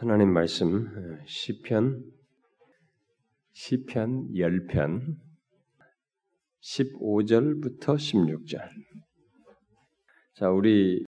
하나님 0.00 0.32
말씀 0.32 0.88
시편 1.26 2.02
시편 3.52 4.32
10편 4.32 5.16
15절부터 6.62 7.96
16절. 7.96 8.66
자, 10.36 10.48
우리 10.48 11.04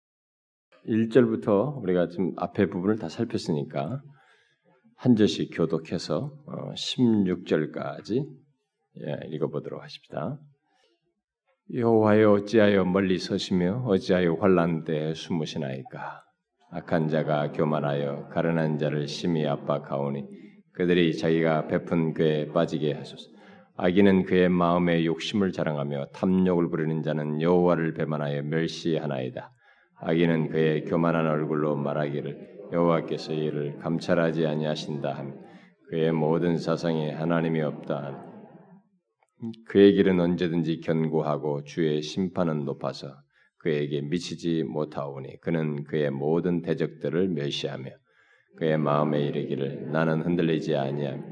1절부터 0.86 1.82
우리가 1.82 2.08
지금 2.08 2.34
앞에 2.36 2.66
부분을 2.66 2.98
다 2.98 3.08
살폈으니까 3.08 4.02
한 4.96 5.16
절씩 5.16 5.56
교독해서 5.56 6.30
16절까지 6.44 8.28
예, 8.98 9.26
읽어보도록 9.28 9.82
하십시다. 9.82 10.38
여호와여 11.72 12.30
어찌하여 12.30 12.84
멀리 12.84 13.18
서시며 13.18 13.84
어찌하여 13.86 14.34
환란 14.34 14.84
때 14.84 15.14
숨으시나이까 15.14 16.31
악한 16.74 17.08
자가 17.08 17.52
교만하여 17.52 18.28
가련한 18.28 18.78
자를 18.78 19.06
심히 19.06 19.46
압박하오니 19.46 20.24
그들이 20.72 21.14
자기가 21.18 21.66
베푼 21.66 22.14
그에 22.14 22.48
빠지게 22.48 22.94
하소서. 22.94 23.30
악인은 23.76 24.24
그의 24.24 24.48
마음에 24.48 25.04
욕심을 25.04 25.52
자랑하며 25.52 26.06
탐욕을 26.14 26.70
부리는 26.70 27.02
자는 27.02 27.42
여호와를 27.42 27.92
배반하여 27.92 28.42
멸시하나이다. 28.44 29.52
악인은 30.00 30.48
그의 30.48 30.84
교만한 30.86 31.26
얼굴로 31.26 31.76
말하기를 31.76 32.70
여호와께서 32.72 33.34
이를 33.34 33.78
감찰하지 33.78 34.46
아니하신다 34.46 35.12
하며 35.12 35.34
그의 35.90 36.10
모든 36.12 36.56
사상에 36.56 37.10
하나님이 37.10 37.60
없다. 37.60 38.24
그의 39.66 39.92
길은 39.92 40.18
언제든지 40.20 40.80
견고하고 40.80 41.64
주의 41.64 42.00
심판은 42.00 42.64
높아서 42.64 43.08
그에게 43.62 44.00
미치지 44.00 44.64
못하오니 44.64 45.40
그는 45.40 45.84
그의 45.84 46.10
모든 46.10 46.62
대적들을 46.62 47.28
멸시하며 47.28 47.90
그의 48.56 48.76
마음에 48.76 49.20
이르기를 49.20 49.90
나는 49.92 50.20
흔들리지 50.22 50.76
아니하며 50.76 51.22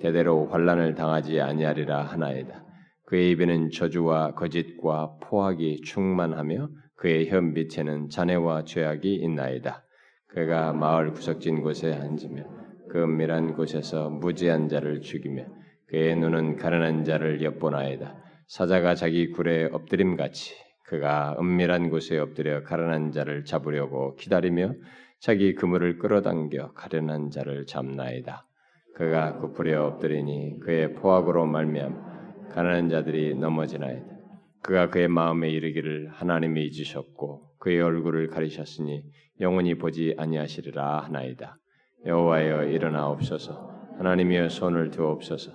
대대로 0.00 0.46
환란을 0.46 0.94
당하지 0.94 1.40
아니하리라 1.40 2.02
하나이다. 2.02 2.64
그의 3.06 3.30
입에는 3.30 3.70
저주와 3.70 4.34
거짓과 4.34 5.16
포악이 5.22 5.80
충만하며 5.80 6.68
그의 6.96 7.28
혀 7.30 7.40
밑에는 7.40 8.08
잔해와 8.08 8.64
죄악이 8.64 9.14
있나이다. 9.14 9.82
그가 10.28 10.72
마을 10.72 11.12
구석진 11.12 11.62
곳에 11.62 11.92
앉으며 11.92 12.44
그 12.90 13.02
은밀한 13.02 13.54
곳에서 13.54 14.10
무지한 14.10 14.68
자를 14.68 15.00
죽이며 15.00 15.46
그의 15.88 16.14
눈은 16.16 16.56
가련한 16.56 17.04
자를 17.04 17.42
엿보나이다. 17.42 18.22
사자가 18.46 18.94
자기 18.94 19.30
굴에 19.30 19.70
엎드림 19.72 20.16
같이 20.16 20.54
그가 20.90 21.36
은밀한 21.38 21.88
곳에 21.88 22.18
엎드려 22.18 22.64
가련한 22.64 23.12
자를 23.12 23.44
잡으려고 23.44 24.16
기다리며 24.16 24.74
자기 25.20 25.54
그물을 25.54 25.98
끌어당겨 25.98 26.72
가련한 26.72 27.30
자를 27.30 27.64
잡나이다. 27.64 28.44
그가 28.96 29.36
굽으려 29.36 29.86
엎드리니 29.86 30.58
그의 30.58 30.94
포악으로 30.94 31.46
말미암 31.46 32.48
가난한 32.50 32.88
자들이 32.88 33.36
넘어지나이다. 33.36 34.04
그가 34.62 34.90
그의 34.90 35.06
마음에 35.06 35.48
이르기를 35.50 36.08
하나님이 36.10 36.66
잊으셨고 36.66 37.52
그의 37.60 37.80
얼굴을 37.80 38.26
가리셨으니 38.26 39.04
영원히 39.40 39.76
보지 39.76 40.16
아니하시리라 40.18 41.02
하나이다. 41.02 41.56
여호와여 42.04 42.64
일어나옵소서 42.64 43.92
하나님이여 43.98 44.48
손을 44.48 44.90
두옵소서 44.90 45.52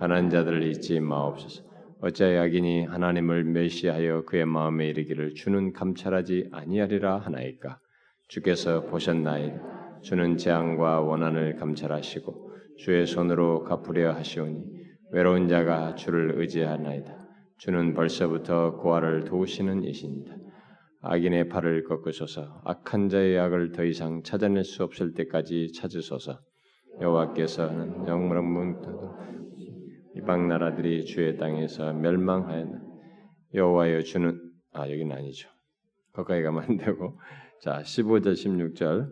가난 0.00 0.28
자들을 0.28 0.64
잊지 0.64 0.98
마옵소서. 0.98 1.71
어찌하여 2.04 2.42
악인이 2.42 2.86
하나님을 2.86 3.44
멸시하여 3.44 4.24
그의 4.24 4.44
마음에 4.44 4.88
이르기를 4.88 5.34
주는 5.34 5.72
감찰하지 5.72 6.48
아니하리라 6.50 7.18
하나이까. 7.18 7.78
주께서 8.26 8.80
보셨나이다. 8.86 10.00
주는 10.02 10.36
재앙과 10.36 11.00
원한을 11.02 11.54
감찰하시고 11.56 12.50
주의 12.78 13.06
손으로 13.06 13.62
갚으려 13.62 14.14
하시오니 14.14 14.64
외로운 15.12 15.46
자가 15.46 15.94
주를 15.94 16.40
의지하나이다. 16.40 17.16
주는 17.58 17.94
벌써부터 17.94 18.78
고아를 18.78 19.22
도우시는 19.22 19.84
이신이다. 19.84 20.34
악인의 21.02 21.50
팔을 21.50 21.84
꺾으소서 21.84 22.62
악한 22.64 23.10
자의 23.10 23.38
악을 23.38 23.70
더 23.70 23.84
이상 23.84 24.24
찾아낼 24.24 24.64
수 24.64 24.82
없을 24.82 25.14
때까지 25.14 25.70
찾으소서 25.72 26.40
여호와께서는 27.00 28.08
영문문 28.08 28.80
이방 30.16 30.48
나라들이 30.48 31.04
주의 31.04 31.36
땅에서 31.36 31.92
멸망하였나? 31.92 32.80
여호와여 33.54 34.02
주는 34.02 34.38
아 34.72 34.88
여기는 34.90 35.14
아니죠. 35.14 35.48
거기까지 36.12 36.42
가면 36.42 36.62
안 36.64 36.76
되고. 36.76 37.18
자 37.62 37.80
15절 37.82 38.32
16절. 38.32 39.08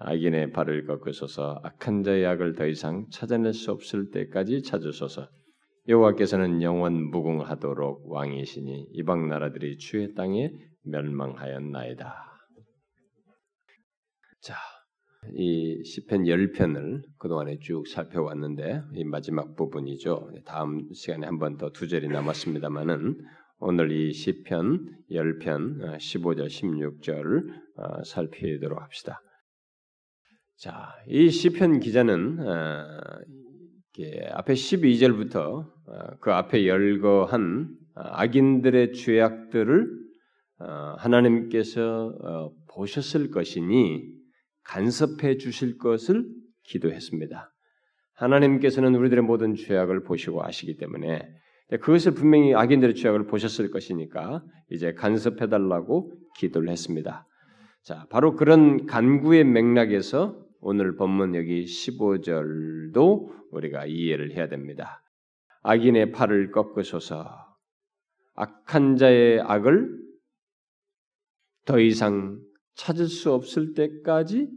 악인의 0.00 0.52
발을 0.52 0.86
꺾으소서. 0.86 1.60
악한 1.64 2.04
자의 2.04 2.24
악을 2.26 2.54
더 2.54 2.66
이상 2.66 3.06
찾아낼 3.10 3.52
수 3.52 3.72
없을 3.72 4.10
때까지 4.10 4.62
찾으소서. 4.62 5.28
여호와께서는 5.88 6.62
영원 6.62 7.10
무궁하도록 7.10 8.10
왕이시니 8.12 8.88
이방 8.92 9.28
나라들이 9.28 9.78
주의 9.78 10.14
땅에 10.14 10.52
멸망하였나이다. 10.84 12.37
자, 15.20 15.28
이 15.34 15.82
시편 15.84 16.24
10편을 16.24 17.02
그동안에 17.18 17.58
쭉 17.60 17.86
살펴왔는데 17.88 18.82
이 18.94 19.04
마지막 19.04 19.56
부분이죠. 19.56 20.30
다음 20.44 20.92
시간에 20.92 21.26
한 21.26 21.38
번 21.38 21.56
더 21.56 21.70
두 21.70 21.88
절이 21.88 22.08
남았습니다만은 22.08 23.18
오늘 23.58 23.90
이 23.90 24.12
시편 24.12 24.86
10편 25.10 25.98
15절 25.98 26.46
16절을 26.46 28.04
살피도록 28.04 28.80
합시다. 28.80 29.20
자, 30.56 30.94
이 31.08 31.30
시편 31.30 31.80
기자는 31.80 32.38
어, 32.40 32.86
앞에 34.32 34.52
12절부터 34.54 35.36
어, 35.36 36.16
그 36.20 36.32
앞에 36.32 36.66
열거한 36.66 37.76
악인들의 37.94 38.92
죄악들을 38.92 39.98
어, 40.60 40.94
하나님께서 40.98 42.52
보셨을 42.72 43.30
것이니 43.32 44.17
간섭해 44.68 45.38
주실 45.38 45.78
것을 45.78 46.28
기도했습니다. 46.64 47.52
하나님께서는 48.12 48.94
우리들의 48.94 49.24
모든 49.24 49.54
죄악을 49.54 50.04
보시고 50.04 50.44
아시기 50.44 50.76
때문에 50.76 51.26
그것을 51.80 52.12
분명히 52.12 52.54
악인들의 52.54 52.94
죄악을 52.94 53.26
보셨을 53.26 53.70
것이니까 53.70 54.44
이제 54.70 54.92
간섭해 54.92 55.48
달라고 55.48 56.12
기도를 56.36 56.68
했습니다. 56.68 57.26
자, 57.82 58.06
바로 58.10 58.36
그런 58.36 58.86
간구의 58.86 59.44
맥락에서 59.44 60.44
오늘 60.60 60.96
본문 60.96 61.34
여기 61.34 61.64
15절도 61.64 63.50
우리가 63.52 63.86
이해를 63.86 64.32
해야 64.32 64.48
됩니다. 64.48 65.02
악인의 65.62 66.12
팔을 66.12 66.50
꺾으소서 66.50 67.30
악한 68.34 68.96
자의 68.96 69.40
악을 69.40 69.96
더 71.64 71.80
이상 71.80 72.38
찾을 72.78 73.08
수 73.08 73.32
없을 73.32 73.74
때까지 73.74 74.48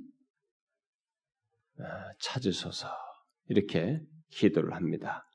아, 1.79 1.83
찾으소서 2.19 2.87
이렇게 3.49 3.99
기도를 4.29 4.75
합니다. 4.75 5.27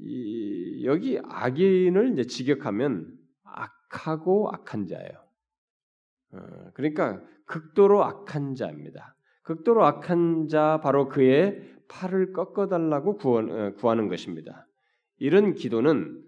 이, 0.00 0.84
여기 0.86 1.20
악인을 1.22 2.12
이제 2.12 2.24
직역하면 2.24 3.14
악하고 3.44 4.50
악한 4.52 4.86
자예요. 4.86 5.28
어, 6.32 6.70
그러니까 6.72 7.22
극도로 7.44 8.04
악한 8.04 8.54
자입니다. 8.54 9.14
극도로 9.42 9.84
악한 9.84 10.48
자 10.48 10.80
바로 10.82 11.08
그의 11.08 11.62
팔을 11.88 12.32
꺾어달라고 12.32 13.18
어, 13.22 13.72
구하는 13.76 14.08
것입니다. 14.08 14.66
이런 15.18 15.54
기도는 15.54 16.24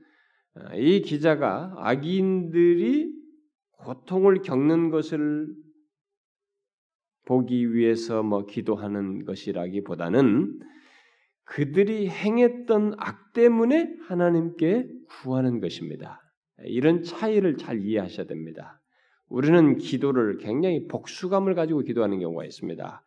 어, 0.57 0.75
이 0.75 1.01
기자가 1.01 1.73
악인들이 1.79 3.20
고통을 3.85 4.43
겪는 4.43 4.91
것을 4.91 5.49
보기 7.27 7.75
위해서 7.75 8.23
뭐 8.23 8.47
기도하는 8.47 9.25
것이라기보다는 9.25 10.59
그들이 11.45 12.09
행했던 12.09 12.95
악 12.99 13.33
때문에 13.33 13.97
하나님께 14.07 14.89
구하는 15.09 15.61
것입니다. 15.61 16.21
이런 16.65 17.03
차이를 17.03 17.57
잘 17.57 17.81
이해하셔야 17.81 18.27
됩니다. 18.27 18.81
우리는 19.29 19.79
기도를 19.79 20.39
굉장히 20.39 20.87
복수감을 20.89 21.55
가지고 21.55 21.81
기도하는 21.81 22.19
경우가 22.19 22.45
있습니다. 22.45 23.05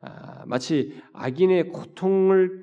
아, 0.00 0.44
마치 0.46 1.00
악인의 1.12 1.70
고통을 1.70 2.60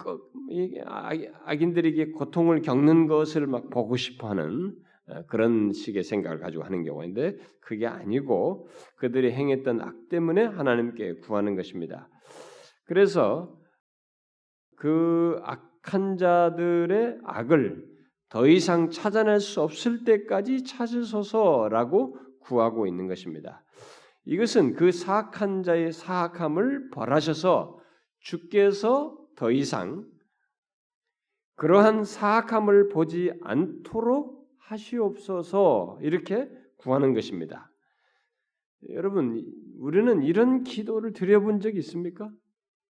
악인들에게 1.46 2.12
고통을 2.12 2.62
겪는 2.62 3.08
것을 3.08 3.46
막 3.48 3.70
보고 3.70 3.96
싶어하는 3.96 4.70
어, 4.70 4.85
그런 5.28 5.72
식의 5.72 6.04
생각을 6.04 6.40
가지고 6.40 6.64
하는 6.64 6.84
경우인데 6.84 7.38
그게 7.60 7.86
아니고 7.86 8.68
그들이 8.96 9.32
행했던 9.32 9.82
악 9.82 10.10
때문에 10.10 10.44
하나님께 10.44 11.20
구하는 11.20 11.56
것입니다. 11.56 12.10
그래서 12.86 13.56
그 14.78 15.40
악한 15.44 16.18
자들의 16.18 17.20
악을 17.24 17.86
더 18.30 18.48
이상 18.48 18.90
찾아낼 18.90 19.40
수 19.40 19.62
없을 19.62 20.04
때까지 20.04 20.64
찾으소서라고 20.64 22.18
구하고 22.40 22.88
있는 22.88 23.08
것입니다. 23.08 23.64
이것은 24.26 24.74
그 24.74 24.92
사악한 24.92 25.64
자의 25.64 25.92
사악함을 25.92 26.90
벌하셔서 26.90 27.80
주께서 28.20 29.18
더 29.36 29.52
이상 29.52 30.04
그러한 31.56 32.04
사악함을 32.04 32.90
보지 32.90 33.32
않도록 33.44 34.45
하시옵소서 34.68 36.00
이렇게 36.02 36.50
구하는 36.78 37.14
것입니다. 37.14 37.72
여러분, 38.90 39.44
우리는 39.80 40.22
이런 40.24 40.64
기도를 40.64 41.14
드려본 41.14 41.60
적 41.60 41.76
있습니까? 41.78 42.30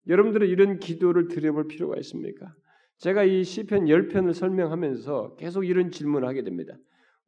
여러분들은 0.06 0.46
이런 0.46 0.78
기도를 0.78 1.28
드려볼 1.28 1.68
필요가 1.68 1.96
있습니까? 1.98 2.54
제가 2.98 3.24
이 3.24 3.44
시편 3.44 3.86
10편을 3.86 4.34
설명하면서 4.34 5.36
계속 5.36 5.64
이런 5.64 5.90
질문을 5.90 6.28
하게 6.28 6.42
됩니다. 6.42 6.74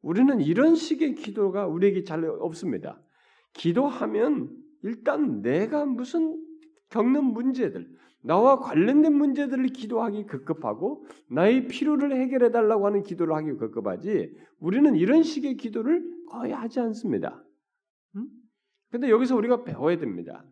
우리는 0.01 0.39
이런 0.41 0.75
식의 0.75 1.15
기도가 1.15 1.67
우리에게 1.67 2.03
잘 2.03 2.23
없습니다. 2.25 3.01
기도하면 3.53 4.55
일단 4.83 5.41
내가 5.41 5.85
무슨 5.85 6.39
겪는 6.89 7.23
문제들, 7.23 7.89
나와 8.23 8.59
관련된 8.59 9.13
문제들을 9.13 9.67
기도하기 9.67 10.25
급급하고 10.25 11.05
나의 11.29 11.67
필요를 11.67 12.15
해결해 12.15 12.51
달라고 12.51 12.85
하는 12.85 13.03
기도를 13.03 13.35
하기 13.35 13.57
급급하지 13.57 14.33
우리는 14.59 14.95
이런 14.95 15.23
식의 15.23 15.57
기도를 15.57 16.03
거의 16.29 16.53
하지 16.53 16.79
않습니다. 16.79 17.43
음? 18.15 18.27
근데 18.89 19.09
여기서 19.09 19.35
우리가 19.35 19.63
배워야 19.63 19.97
됩니다. 19.97 20.45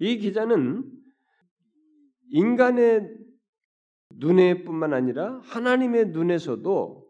이 0.00 0.18
기자는 0.18 0.90
인간의 2.30 3.16
눈에뿐만 4.16 4.92
아니라 4.92 5.38
하나님의 5.44 6.08
눈에서도 6.08 7.08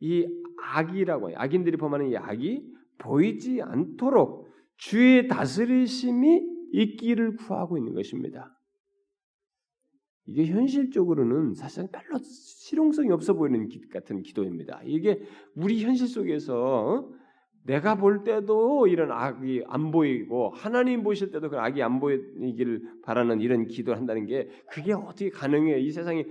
이 0.00 0.26
악이라고 0.62 1.30
해요. 1.30 1.36
악인들이 1.38 1.76
범하는 1.76 2.10
이 2.10 2.16
악이 2.16 2.72
보이지 2.98 3.60
않도록 3.62 4.48
주의 4.76 5.26
다스리심이 5.26 6.51
있기를 6.72 7.36
구하고 7.36 7.78
있는 7.78 7.94
것입니다. 7.94 8.58
이게 10.24 10.46
현실적으로는 10.46 11.54
사실상 11.54 11.88
별로 11.90 12.18
실용성이 12.22 13.10
없어 13.10 13.34
보이는 13.34 13.68
기, 13.68 13.80
같은 13.88 14.22
기도입니다. 14.22 14.80
이게 14.84 15.20
우리 15.54 15.82
현실 15.82 16.06
속에서 16.06 17.10
내가 17.64 17.94
볼 17.94 18.24
때도 18.24 18.88
이런 18.88 19.12
악이 19.12 19.64
안 19.68 19.92
보이고 19.92 20.50
하나님 20.50 21.02
보실 21.02 21.30
때도 21.30 21.48
그 21.48 21.58
악이 21.58 21.82
안 21.82 22.00
보이기를 22.00 23.00
바라는 23.02 23.40
이런 23.40 23.66
기도를 23.66 23.98
한다는 23.98 24.26
게 24.26 24.48
그게 24.68 24.92
어떻게 24.92 25.30
가능해요? 25.30 25.78
이 25.78 25.90
세상이 25.90 26.24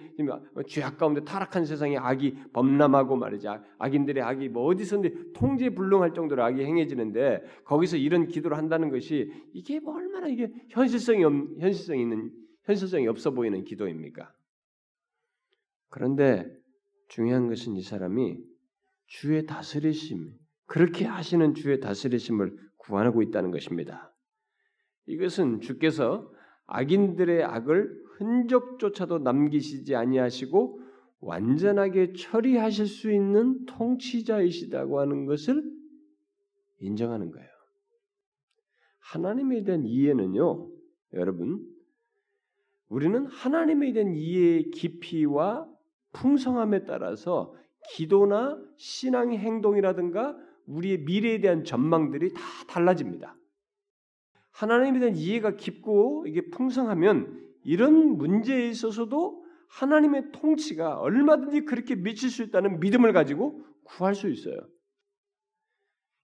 죄악 0.67 0.97
가운데 0.97 1.23
타락한 1.23 1.65
세상에 1.65 1.97
악이 1.97 2.35
범람하고 2.51 3.15
말이지 3.15 3.47
악인들의 3.77 4.21
악이 4.21 4.49
뭐 4.49 4.65
어디서든지 4.65 5.33
통제불능할 5.33 6.13
정도로 6.13 6.43
악이 6.43 6.63
행해지는데 6.63 7.43
거기서 7.63 7.95
이런 7.95 8.27
기도를 8.27 8.57
한다는 8.57 8.89
것이 8.89 9.31
이게 9.53 9.79
뭐 9.79 9.95
얼마나 9.95 10.27
이게 10.27 10.51
현실성이 10.69 11.23
없, 11.23 11.33
현실성 11.59 11.97
있는 11.97 12.31
현실성이 12.63 13.07
없어 13.07 13.31
보이는 13.31 13.63
기도입니까? 13.63 14.33
그런데 15.89 16.45
중요한 17.07 17.47
것은 17.47 17.75
이 17.75 17.81
사람이 17.81 18.37
주의 19.07 19.45
다스리심 19.45 20.40
그렇게 20.71 21.03
하시는 21.03 21.53
주의 21.53 21.81
다스리심을 21.81 22.55
구하고 22.77 23.21
있다는 23.21 23.51
것입니다. 23.51 24.15
이것은 25.05 25.59
주께서 25.59 26.31
악인들의 26.65 27.43
악을 27.43 28.01
흔적조차도 28.15 29.19
남기시지 29.19 29.97
아니하시고 29.97 30.79
완전하게 31.19 32.13
처리하실 32.13 32.85
수 32.85 33.11
있는 33.11 33.65
통치자이시다고 33.65 35.01
하는 35.01 35.25
것을 35.25 35.61
인정하는 36.79 37.31
거예요. 37.31 37.49
하나님에 38.99 39.65
대한 39.65 39.85
이해는요, 39.85 40.69
여러분, 41.15 41.67
우리는 42.87 43.25
하나님에 43.25 43.91
대한 43.91 44.13
이해의 44.13 44.71
깊이와 44.71 45.67
풍성함에 46.13 46.85
따라서 46.85 47.53
기도나 47.89 48.57
신앙의 48.77 49.37
행동이라든가 49.37 50.37
우리의 50.67 50.99
미래에 50.99 51.41
대한 51.41 51.63
전망들이 51.63 52.33
다 52.33 52.41
달라집니다. 52.67 53.35
하나님에 54.51 54.99
대한 54.99 55.15
이해가 55.15 55.55
깊고 55.55 56.25
이게 56.27 56.49
풍성하면 56.49 57.41
이런 57.63 58.17
문제에 58.17 58.67
있어서도 58.67 59.45
하나님의 59.67 60.31
통치가 60.33 60.99
얼마든지 60.99 61.65
그렇게 61.65 61.95
미칠 61.95 62.29
수 62.29 62.43
있다는 62.43 62.79
믿음을 62.79 63.13
가지고 63.13 63.63
구할 63.83 64.15
수 64.15 64.29
있어요. 64.29 64.57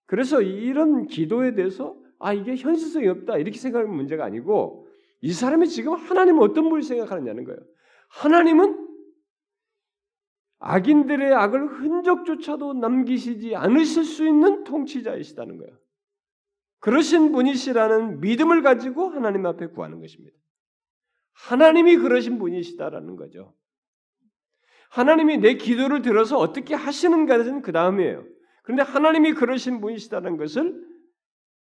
그래서 0.05 0.41
이런 0.41 1.07
기도에 1.07 1.55
대해서 1.55 1.97
아 2.19 2.33
이게 2.33 2.55
현실성이 2.55 3.07
없다 3.07 3.37
이렇게 3.37 3.57
생각하는 3.57 3.93
문제가 3.93 4.25
아니고 4.25 4.87
이 5.21 5.31
사람이 5.31 5.67
지금 5.67 5.93
하나님은 5.93 6.41
어떤 6.41 6.69
분을 6.69 6.83
생각하느냐는 6.83 7.43
거예요. 7.43 7.59
하나님은 8.09 8.86
악인들의 10.69 11.33
악을 11.33 11.65
흔적조차도 11.79 12.73
남기시지 12.73 13.55
않으실 13.55 14.03
수 14.03 14.27
있는 14.27 14.65
통치자이시다는 14.65 15.57
거예요. 15.59 15.77
그러신 16.79 17.31
분이시라는 17.31 18.19
믿음을 18.19 18.61
가지고 18.61 19.09
하나님 19.09 19.45
앞에 19.45 19.67
구하는 19.67 20.01
것입니다. 20.01 20.37
하나님이 21.31 21.95
그러신 21.95 22.37
분이시다라는 22.37 23.15
거죠. 23.15 23.55
하나님이 24.89 25.37
내 25.37 25.53
기도를 25.53 26.01
들어서 26.01 26.37
어떻게 26.37 26.75
하시는가는 26.75 27.61
그 27.61 27.71
다음이에요. 27.71 28.25
그런데 28.63 28.83
하나님이 28.83 29.33
그러신 29.33 29.79
분이시다는 29.79 30.35
것을 30.35 30.85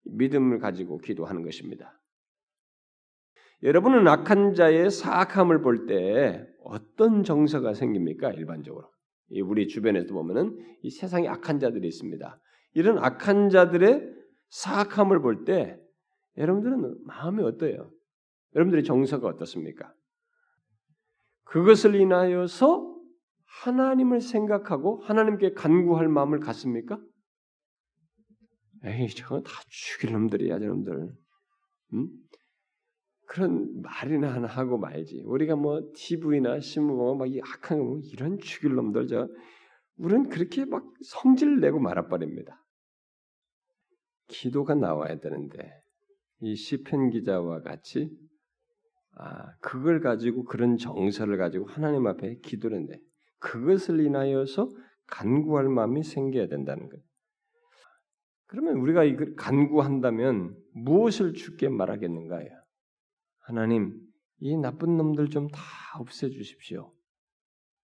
믿음을 0.06 0.58
가지고 0.58 0.98
기도하는 0.98 1.44
것입니다. 1.44 2.00
여러분은 3.62 4.08
악한 4.08 4.54
자의 4.54 4.90
사악함을 4.90 5.62
볼 5.62 5.86
때 5.86 6.48
어떤 6.68 7.24
정서가 7.24 7.74
생깁니까? 7.74 8.30
일반적으로. 8.32 8.90
우리 9.42 9.68
주변에서 9.68 10.12
보면은 10.12 10.56
이 10.82 10.90
세상에 10.90 11.26
악한 11.28 11.60
자들이 11.60 11.86
있습니다. 11.88 12.40
이런 12.74 12.98
악한 12.98 13.50
자들의 13.50 14.02
사악함을 14.50 15.20
볼 15.20 15.44
때 15.44 15.78
여러분들은 16.36 17.04
마음이 17.04 17.42
어때요? 17.42 17.90
여러분들의 18.54 18.84
정서가 18.84 19.26
어떻습니까? 19.28 19.92
그것을 21.44 21.94
인하여서 21.94 22.96
하나님을 23.62 24.20
생각하고 24.20 25.00
하나님께 25.02 25.54
간구할 25.54 26.08
마음을 26.08 26.38
갖습니까? 26.38 27.00
에이, 28.84 29.08
저건 29.08 29.42
다 29.42 29.50
죽일 29.68 30.12
놈들이야, 30.12 30.58
저놈들. 30.60 31.12
음? 31.94 32.08
그런 33.28 33.82
말이나 33.82 34.32
하나 34.32 34.48
하고 34.48 34.78
말지. 34.78 35.22
우리가 35.26 35.54
뭐 35.54 35.82
TV나 35.94 36.60
신문 36.60 36.96
보면 36.96 37.18
막이 37.18 37.42
악한 37.42 37.78
거 37.78 38.00
이런 38.10 38.38
죽일 38.38 38.74
놈들 38.74 39.06
저 39.06 39.28
우리는 39.98 40.30
그렇게 40.30 40.64
막 40.64 40.82
성질 41.04 41.60
내고 41.60 41.78
말아버립니다. 41.78 42.64
기도가 44.28 44.74
나와야 44.74 45.20
되는데 45.20 45.58
이 46.40 46.56
시편 46.56 47.10
기자와 47.10 47.60
같이 47.60 48.10
아 49.14 49.52
그걸 49.60 50.00
가지고 50.00 50.44
그런 50.44 50.78
정서를 50.78 51.36
가지고 51.36 51.66
하나님 51.66 52.06
앞에 52.06 52.28
해 52.28 52.40
그것을 53.40 54.00
인하여서 54.00 54.70
간구할 55.06 55.68
마음이 55.68 56.02
생겨야 56.02 56.48
된다는 56.48 56.88
거예요. 56.88 57.04
그러면 58.46 58.76
우리가 58.76 59.04
이걸 59.04 59.34
간구한다면 59.34 60.56
무엇을 60.72 61.34
주께 61.34 61.68
말하겠는가요? 61.68 62.57
하나님, 63.48 63.98
이 64.40 64.56
나쁜 64.58 64.98
놈들 64.98 65.30
좀 65.30 65.48
다 65.48 65.62
없애 65.98 66.28
주십시오. 66.28 66.92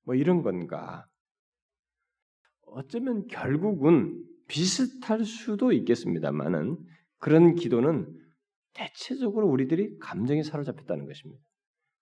뭐 0.04 0.14
이런 0.14 0.42
건가? 0.42 1.06
어쩌면 2.66 3.26
결국은 3.28 4.23
비슷할 4.47 5.25
수도 5.25 5.73
있겠습니다만은 5.73 6.76
그런 7.18 7.54
기도는 7.54 8.06
대체적으로 8.75 9.49
우리들이 9.49 9.97
감정에 10.00 10.42
사로잡혔다는 10.42 11.06
것입니다. 11.06 11.42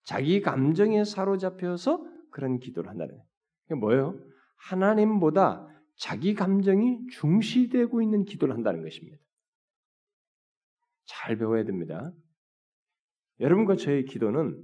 자기 0.05 0.41
감정에 0.41 1.05
사로잡혀서 1.05 2.05
그런 2.33 2.59
기도를 2.59 2.91
한다는 2.91 3.17
거예요. 3.17 3.81
뭐예요? 3.81 4.21
하나님보다 4.57 5.69
자기 5.95 6.35
감정이 6.35 7.07
중시되고 7.13 8.03
있는 8.03 8.25
기도를 8.25 8.55
한다는 8.57 8.83
것입니다. 8.83 9.19
잘 11.05 11.37
배워야 11.39 11.63
됩니다. 11.63 12.13
여러분과 13.43 13.77
저의 13.77 14.05
기도는 14.05 14.63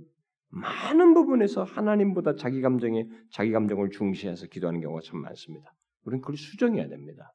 많은 0.50 1.12
부분에서 1.12 1.64
하나님보다 1.64 2.36
자기 2.36 2.62
감정에 2.62 3.08
자기 3.30 3.50
감정을 3.50 3.90
중시해서 3.90 4.46
기도하는 4.46 4.80
경우가 4.80 5.02
참 5.04 5.20
많습니다. 5.20 5.74
우리는 6.04 6.22
그걸 6.22 6.36
수정해야 6.36 6.88
됩니다. 6.88 7.34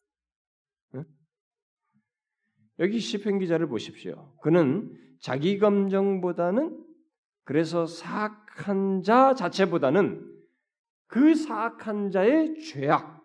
응? 0.96 1.04
여기 2.80 3.00
시편 3.00 3.40
기자를 3.40 3.68
보십시오. 3.68 4.34
그는 4.42 4.90
자기 5.20 5.60
감정보다는 5.60 6.82
그래서 7.44 7.86
사악한 7.86 9.04
자 9.04 9.36
자체보다는 9.36 10.34
그 11.08 11.36
사악한 11.36 12.12
자의 12.12 12.58
죄악, 12.60 13.22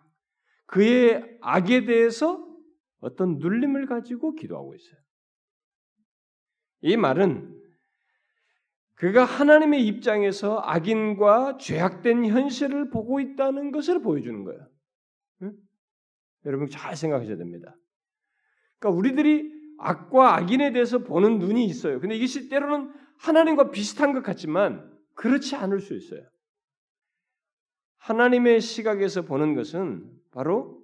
그의 0.67 1.37
악에 1.41 1.85
대해서 1.85 2.45
어떤 2.99 3.37
눌림을 3.39 3.87
가지고 3.87 4.35
기도하고 4.35 4.75
있어요. 4.75 4.99
이 6.81 6.97
말은 6.97 7.59
그가 8.99 9.23
하나님의 9.23 9.87
입장에서 9.87 10.59
악인과 10.59 11.57
죄악된 11.57 12.25
현실을 12.25 12.89
보고 12.89 13.21
있다는 13.21 13.71
것을 13.71 14.01
보여주는 14.01 14.43
거예요. 14.43 14.67
응? 15.43 15.53
여러분 16.45 16.69
잘 16.69 16.97
생각하셔야 16.97 17.37
됩니다. 17.37 17.73
그러니까 18.77 18.97
우리들이 18.97 19.49
악과 19.77 20.35
악인에 20.35 20.73
대해서 20.73 20.99
보는 20.99 21.39
눈이 21.39 21.65
있어요. 21.65 22.01
근데 22.01 22.17
이것이 22.17 22.49
때로는 22.49 22.91
하나님과 23.19 23.71
비슷한 23.71 24.11
것 24.11 24.21
같지만 24.21 24.93
그렇지 25.15 25.55
않을 25.55 25.79
수 25.79 25.95
있어요. 25.95 26.27
하나님의 27.99 28.59
시각에서 28.59 29.21
보는 29.21 29.55
것은 29.55 30.11
바로 30.31 30.83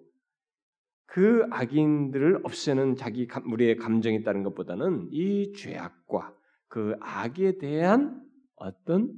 그 1.05 1.45
악인들을 1.51 2.41
없애는 2.45 2.95
자기 2.95 3.27
우리의 3.45 3.75
감정이 3.75 4.15
있다는 4.17 4.43
것보다는 4.43 5.10
이 5.12 5.51
죄악과 5.51 6.34
그 6.67 6.95
악에 7.00 7.57
대한 7.57 8.22
어떤 8.55 9.13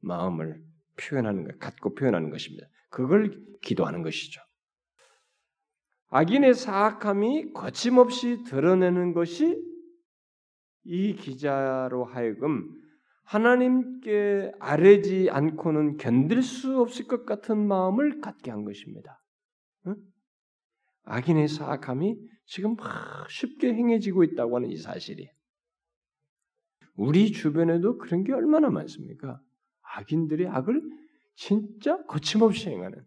마음을 0.00 0.62
표현하는 0.96 1.44
것, 1.44 1.58
갖고 1.58 1.94
표현하는 1.94 2.30
것입니다. 2.30 2.66
그걸 2.90 3.40
기도하는 3.62 4.02
것이죠. 4.02 4.40
악인의 6.10 6.54
사악함이 6.54 7.52
거침없이 7.52 8.44
드러내는 8.44 9.12
것이 9.12 9.62
이 10.84 11.14
기자로 11.14 12.04
하여금 12.04 12.66
하나님께 13.24 14.52
아뢰지 14.58 15.28
않고는 15.30 15.98
견딜 15.98 16.42
수 16.42 16.80
없을 16.80 17.06
것 17.06 17.26
같은 17.26 17.58
마음을 17.58 18.20
갖게 18.20 18.50
한 18.50 18.64
것입니다. 18.64 19.20
응? 19.86 19.96
악인의 21.04 21.48
사악함이 21.48 22.16
지금 22.46 22.74
막 22.76 23.30
쉽게 23.30 23.74
행해지고 23.74 24.24
있다고 24.24 24.56
하는 24.56 24.70
이 24.70 24.78
사실이 24.78 25.28
우리 26.98 27.30
주변에도 27.30 27.96
그런 27.96 28.24
게 28.24 28.32
얼마나 28.32 28.70
많습니까? 28.70 29.40
악인들이 29.94 30.48
악을 30.48 30.82
진짜 31.36 32.04
거침없이 32.06 32.68
행하는 32.68 33.06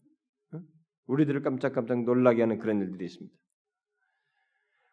우리들을 1.07 1.41
깜짝깜짝 1.41 2.05
놀라게 2.05 2.41
하는 2.41 2.57
그런 2.57 2.79
일들이 2.79 3.05
있습니다. 3.05 3.35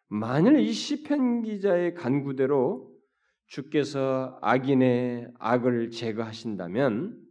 만일 0.09 0.59
이 0.59 0.73
시편 0.73 1.43
기자의 1.43 1.93
간구대로 1.95 2.93
주께서 3.47 4.37
악인의 4.41 5.31
악을 5.39 5.91
제거하신다면 5.91 7.25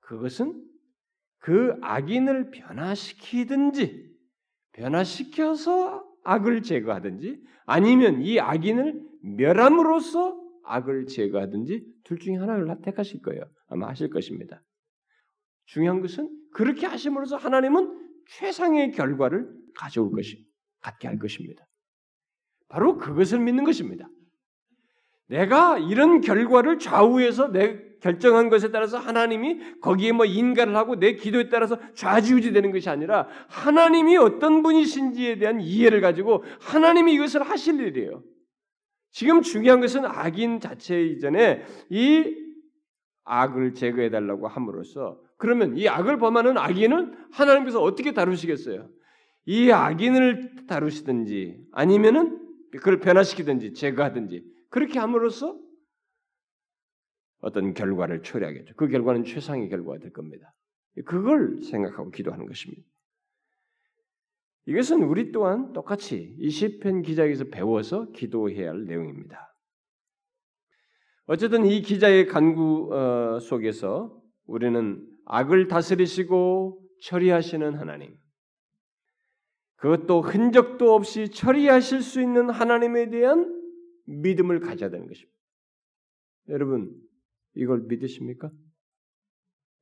그것은 0.00 0.62
그 1.38 1.78
악인을 1.80 2.50
변화시키든지 2.50 4.12
변화시켜서 4.72 6.04
악을 6.24 6.62
제거하든지 6.62 7.42
아니면 7.64 8.20
이 8.20 8.38
악인을 8.38 9.02
멸함으로써 9.22 10.43
악을 10.64 11.06
제거하든지 11.06 11.84
둘 12.04 12.18
중에 12.18 12.36
하나를 12.36 12.66
택하실 12.82 13.22
거예요. 13.22 13.42
아마 13.68 13.88
하실 13.88 14.10
것입니다. 14.10 14.62
중요한 15.66 16.00
것은 16.00 16.28
그렇게 16.52 16.86
하심으로써 16.86 17.36
하나님은 17.36 18.00
최상의 18.28 18.92
결과를 18.92 19.48
가져올 19.76 20.10
것이 20.12 20.44
갖게 20.80 21.08
할 21.08 21.18
것입니다. 21.18 21.66
바로 22.68 22.96
그것을 22.96 23.40
믿는 23.40 23.64
것입니다. 23.64 24.08
내가 25.28 25.78
이런 25.78 26.20
결과를 26.20 26.78
좌우해서 26.78 27.48
내 27.48 27.82
결정한 28.00 28.50
것에 28.50 28.70
따라서 28.70 28.98
하나님이 28.98 29.80
거기에 29.80 30.12
뭐 30.12 30.26
인가를 30.26 30.76
하고 30.76 30.96
내 30.96 31.14
기도에 31.14 31.48
따라서 31.48 31.78
좌지우지 31.94 32.52
되는 32.52 32.70
것이 32.70 32.90
아니라 32.90 33.28
하나님이 33.48 34.18
어떤 34.18 34.62
분이신지에 34.62 35.38
대한 35.38 35.60
이해를 35.62 36.02
가지고 36.02 36.44
하나님이 36.60 37.14
이것을 37.14 37.42
하실 37.42 37.80
일이에요. 37.80 38.22
지금 39.14 39.42
중요한 39.42 39.80
것은 39.80 40.04
악인 40.04 40.58
자체 40.58 41.00
이전에 41.00 41.64
이 41.88 42.34
악을 43.22 43.74
제거해 43.74 44.10
달라고 44.10 44.48
함으로써 44.48 45.22
그러면 45.36 45.76
이 45.76 45.88
악을 45.88 46.18
범하는 46.18 46.58
악인은 46.58 47.28
하나님께서 47.30 47.80
어떻게 47.80 48.12
다루시겠어요? 48.12 48.90
이 49.46 49.70
악인을 49.70 50.66
다루시든지 50.66 51.64
아니면은 51.70 52.40
그걸 52.72 52.98
변화시키든지 52.98 53.74
제거하든지 53.74 54.44
그렇게 54.68 54.98
함으로써 54.98 55.56
어떤 57.38 57.72
결과를 57.72 58.22
초래하겠죠. 58.22 58.74
그 58.74 58.88
결과는 58.88 59.22
최상의 59.22 59.68
결과가 59.68 59.98
될 59.98 60.12
겁니다. 60.12 60.52
그걸 61.04 61.62
생각하고 61.62 62.10
기도하는 62.10 62.46
것입니다. 62.46 62.82
이것은 64.66 65.02
우리 65.02 65.30
또한 65.30 65.72
똑같이 65.72 66.34
이 66.38 66.50
시편 66.50 67.02
기자에게서 67.02 67.46
배워서 67.46 68.10
기도해야 68.12 68.70
할 68.70 68.84
내용입니다. 68.84 69.54
어쨌든 71.26 71.66
이 71.66 71.82
기자의 71.82 72.26
간구 72.26 72.94
어, 72.94 73.40
속에서 73.40 74.20
우리는 74.46 75.06
악을 75.26 75.68
다스리시고 75.68 76.82
처리하시는 77.02 77.74
하나님, 77.74 78.16
그것도 79.76 80.22
흔적도 80.22 80.94
없이 80.94 81.30
처리하실 81.30 82.02
수 82.02 82.20
있는 82.20 82.48
하나님에 82.50 83.10
대한 83.10 83.62
믿음을 84.06 84.60
가져야 84.60 84.90
되는 84.90 85.06
것입니다. 85.06 85.34
여러분, 86.48 86.94
이걸 87.54 87.82
믿으십니까? 87.82 88.50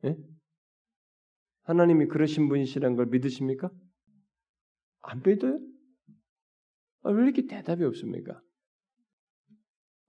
예? 0.05 0.17
하나님이 1.65 2.07
그러신 2.07 2.49
분이시라는 2.49 2.97
걸 2.97 3.07
믿으십니까? 3.07 3.71
안 5.03 5.23
믿어요? 5.25 5.59
아, 7.03 7.11
왜 7.11 7.25
이렇게 7.25 7.47
대답이 7.47 7.85
없습니까? 7.85 8.41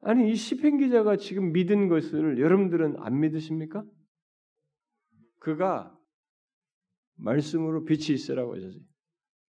아니 0.02 0.32
이 0.32 0.36
시편 0.36 0.80
기자가 0.80 1.18
지금 1.18 1.54
믿은 1.54 1.88
것을 1.88 2.40
여러분들은 2.40 2.98
안 3.00 3.20
믿으십니까? 3.20 3.86
그가 5.40 5.98
말씀으로 7.16 7.86
빛이 7.86 8.14
있으라고 8.14 8.56
하셨어요. 8.56 8.82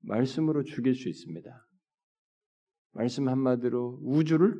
말씀으로 0.00 0.62
죽일 0.64 0.94
수 0.94 1.08
있습니다. 1.08 1.66
말씀 2.92 3.28
한마디로 3.28 4.00
우주를 4.02 4.56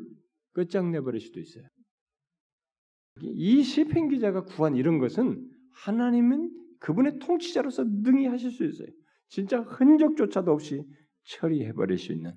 끝장내버릴 0.53 1.21
수도 1.21 1.41
있어요. 1.41 1.67
이 3.21 3.63
시편 3.63 4.09
기자가 4.09 4.45
구한 4.45 4.77
이런 4.77 4.99
것은 4.99 5.49
하나님은 5.85 6.51
그분의 6.81 7.19
통치자로서 7.21 7.85
능히 7.85 8.27
하실 8.27 8.51
수 8.51 8.65
있어요. 8.65 8.89
진짜 9.35 9.63
흔적조차도 9.63 10.53
없이 10.53 10.87
처리해버릴 11.25 11.99
수 11.99 12.13
있는 12.13 12.37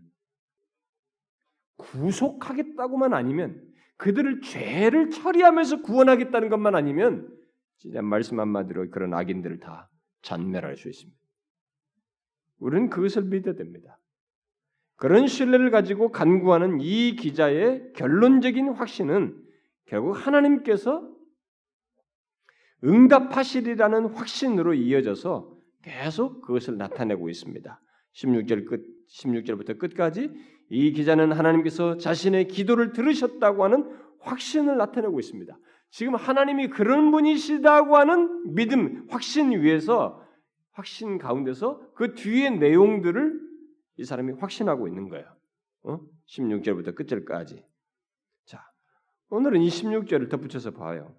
구속하겠다고만 1.75 3.13
아니면 3.13 3.63
그들을 3.97 4.41
죄를 4.41 5.11
처리하면서 5.11 5.83
구원하겠다는 5.83 6.49
것만 6.49 6.73
아니면 6.73 7.31
진짜 7.77 8.01
말씀 8.01 8.39
한마디로 8.39 8.89
그런 8.89 9.13
악인들을 9.13 9.59
다 9.59 9.91
잔멸할 10.23 10.75
수 10.75 10.89
있습니다. 10.89 11.15
우리는 12.57 12.89
그것을 12.89 13.25
믿어야 13.25 13.53
됩니다. 13.53 13.99
그런 14.95 15.27
신뢰를 15.27 15.69
가지고 15.69 16.11
간구하는 16.11 16.81
이 16.81 17.15
기자의 17.15 17.93
결론적인 17.93 18.69
확신은 18.69 19.39
결국 19.85 20.13
하나님께서 20.13 21.07
응답하시리라는 22.83 24.15
확신으로 24.15 24.73
이어져서 24.73 25.56
계속 25.83 26.41
그것을 26.41 26.77
나타내고 26.77 27.29
있습니다. 27.29 27.81
16절 28.13 28.67
끝 28.67 28.97
16절부터 29.07 29.77
끝까지 29.77 30.29
이 30.69 30.91
기자는 30.91 31.31
하나님께서 31.31 31.97
자신의 31.97 32.47
기도를 32.47 32.91
들으셨다고 32.91 33.63
하는 33.63 33.89
확신을 34.19 34.77
나타내고 34.77 35.19
있습니다. 35.19 35.57
지금 35.89 36.15
하나님이 36.15 36.67
그런 36.67 37.11
분이시다고 37.11 37.95
하는 37.95 38.53
믿음, 38.53 39.07
확신 39.09 39.51
위에서 39.51 40.21
확신 40.73 41.17
가운데서 41.17 41.93
그 41.95 42.13
뒤의 42.13 42.57
내용들을 42.57 43.47
이 43.97 44.03
사람이 44.03 44.33
확신하고 44.33 44.87
있는 44.87 45.09
거예요. 45.09 45.25
어? 45.83 45.99
16절부터 46.27 46.93
끝절까지. 46.93 47.65
자, 48.45 48.63
오늘은 49.29 49.61
이 49.61 49.69
16절을 49.69 50.29
덧붙여서 50.29 50.71
봐요. 50.71 51.15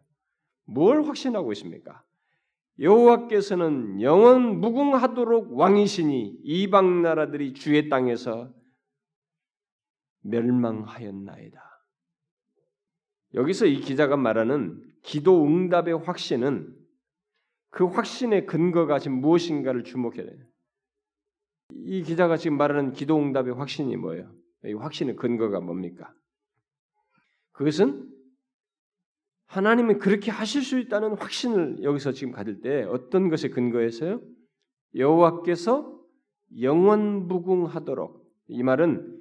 뭘 0.65 1.03
확신하고 1.05 1.51
있습니까? 1.53 2.05
여호와께서는 2.81 4.01
영원 4.03 4.61
무궁하도록 4.61 5.53
왕이시니 5.53 6.41
이방 6.43 7.03
나라들이 7.03 7.55
주의 7.55 7.89
땅에서 7.89 8.53
멸망하였나이다. 10.21 11.61
여기서 13.35 13.67
이 13.67 13.81
기자가 13.81 14.17
말하는 14.17 14.83
기도 15.03 15.45
응답의 15.45 15.99
확신은 15.99 16.75
그 17.71 17.85
확신의 17.85 18.47
근거가 18.47 18.99
지금 18.99 19.21
무엇인가를 19.21 19.85
주목해야 19.85 20.25
돼요. 20.25 20.45
이 21.75 22.03
기자가 22.03 22.37
지금 22.37 22.57
말하는 22.57 22.93
기도 22.93 23.19
응답의 23.19 23.55
확신이 23.55 23.97
뭐예요? 23.97 24.33
이 24.65 24.73
확신의 24.73 25.17
근거가 25.17 25.61
뭡니까? 25.61 26.13
그것은 27.53 28.09
하나님이 29.49 29.95
그렇게 29.95 30.31
하실 30.31 30.63
수 30.63 30.79
있다는 30.79 31.17
확신을 31.17 31.83
여기서 31.83 32.13
지금 32.13 32.33
가질 32.33 32.61
때 32.61 32.83
어떤 32.85 33.31
것에 33.31 33.49
근거해서요? 33.49 34.21
여호와께서 34.95 35.99
영원무궁하도록 36.61 38.27
이 38.49 38.63
말은 38.63 39.21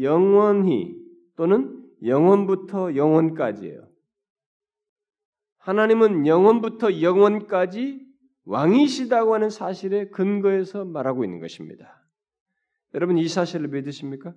영원히 0.00 0.96
또는 1.36 1.86
영원부터 2.02 2.96
영원까지예요. 2.96 3.88
하나님은 5.58 6.26
영원부터 6.26 7.02
영원까지 7.02 8.06
왕이시다고 8.44 9.34
하는 9.34 9.50
사실에 9.50 10.08
근거해서 10.08 10.86
말하고 10.86 11.24
있는 11.24 11.40
것입니다. 11.40 12.02
여러분 12.94 13.18
이 13.18 13.28
사실을 13.28 13.68
믿으십니까? 13.68 14.34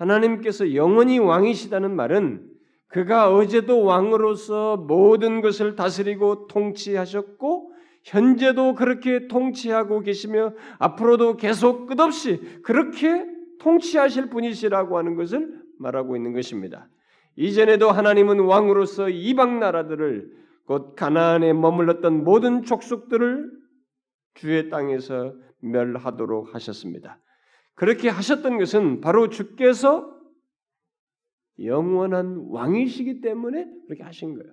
네. 0.00 0.04
하나님께서 0.04 0.74
영원히 0.74 1.18
왕이시다는 1.18 1.94
말은 1.94 2.48
그가 2.88 3.32
어제도 3.32 3.84
왕으로서 3.84 4.76
모든 4.76 5.42
것을 5.42 5.76
다스리고 5.76 6.48
통치하셨고 6.48 7.72
현재도 8.02 8.74
그렇게 8.74 9.28
통치하고 9.28 10.00
계시며 10.00 10.54
앞으로도 10.78 11.36
계속 11.36 11.86
끝없이 11.86 12.40
그렇게 12.62 13.26
통치하실 13.60 14.30
분이시라고 14.30 14.96
하는 14.98 15.14
것을 15.14 15.60
말하고 15.78 16.16
있는 16.16 16.32
것입니다. 16.32 16.88
이전에도 17.36 17.90
하나님은 17.90 18.40
왕으로서 18.40 19.08
이방 19.10 19.60
나라들을 19.60 20.40
곧 20.64 20.96
가나안에 20.96 21.52
머물렀던 21.52 22.24
모든 22.24 22.62
족속들을 22.64 23.50
주의 24.34 24.70
땅에서 24.70 25.34
멸하도록 25.60 26.54
하셨습니다. 26.54 27.18
그렇게 27.74 28.08
하셨던 28.08 28.58
것은 28.58 29.00
바로 29.00 29.28
주께서 29.28 30.18
영원한 31.62 32.46
왕이시기 32.48 33.20
때문에 33.20 33.66
그렇게 33.86 34.02
하신 34.02 34.34
거예요. 34.34 34.52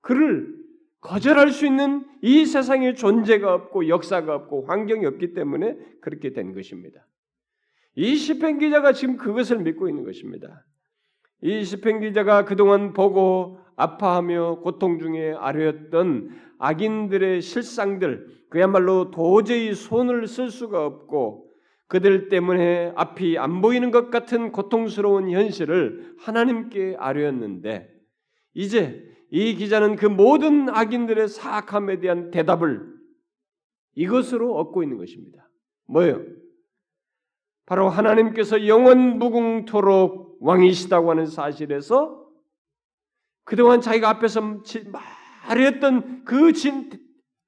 그를 0.00 0.54
거절할 1.00 1.50
수 1.50 1.66
있는 1.66 2.04
이 2.22 2.44
세상에 2.46 2.94
존재가 2.94 3.52
없고 3.54 3.88
역사가 3.88 4.34
없고 4.34 4.66
환경이 4.66 5.06
없기 5.06 5.34
때문에 5.34 5.76
그렇게 6.00 6.32
된 6.32 6.52
것입니다. 6.52 7.06
이 7.94 8.16
시편 8.16 8.58
기자가 8.58 8.92
지금 8.92 9.16
그것을 9.16 9.58
믿고 9.60 9.88
있는 9.88 10.04
것입니다. 10.04 10.64
이 11.42 11.64
시편 11.64 12.00
기자가 12.00 12.44
그동안 12.44 12.92
보고 12.92 13.60
아파하며 13.76 14.60
고통 14.60 14.98
중에 14.98 15.34
아뢰었던 15.34 16.30
악인들의 16.58 17.42
실상들 17.42 18.46
그야말로 18.48 19.10
도저히 19.10 19.74
손을 19.74 20.26
쓸 20.26 20.50
수가 20.50 20.84
없고 20.84 21.45
그들 21.88 22.28
때문에 22.28 22.92
앞이 22.96 23.38
안 23.38 23.60
보이는 23.60 23.90
것 23.90 24.10
같은 24.10 24.50
고통스러운 24.50 25.30
현실을 25.30 26.16
하나님께 26.18 26.96
아뢰었는데 26.98 27.88
이제 28.54 29.04
이 29.30 29.54
기자는 29.54 29.96
그 29.96 30.06
모든 30.06 30.68
악인들의 30.68 31.28
사악함에 31.28 32.00
대한 32.00 32.30
대답을 32.30 32.94
이것으로 33.94 34.56
얻고 34.56 34.82
있는 34.82 34.98
것입니다. 34.98 35.48
뭐예요? 35.86 36.24
바로 37.66 37.88
하나님께서 37.88 38.66
영원 38.66 39.18
무궁토록 39.18 40.38
왕이시다고 40.40 41.10
하는 41.10 41.26
사실에서 41.26 42.24
그동안 43.44 43.80
자기가 43.80 44.08
앞에서 44.10 44.62
말했던 45.48 46.24
그 46.24 46.52
진, 46.52 46.90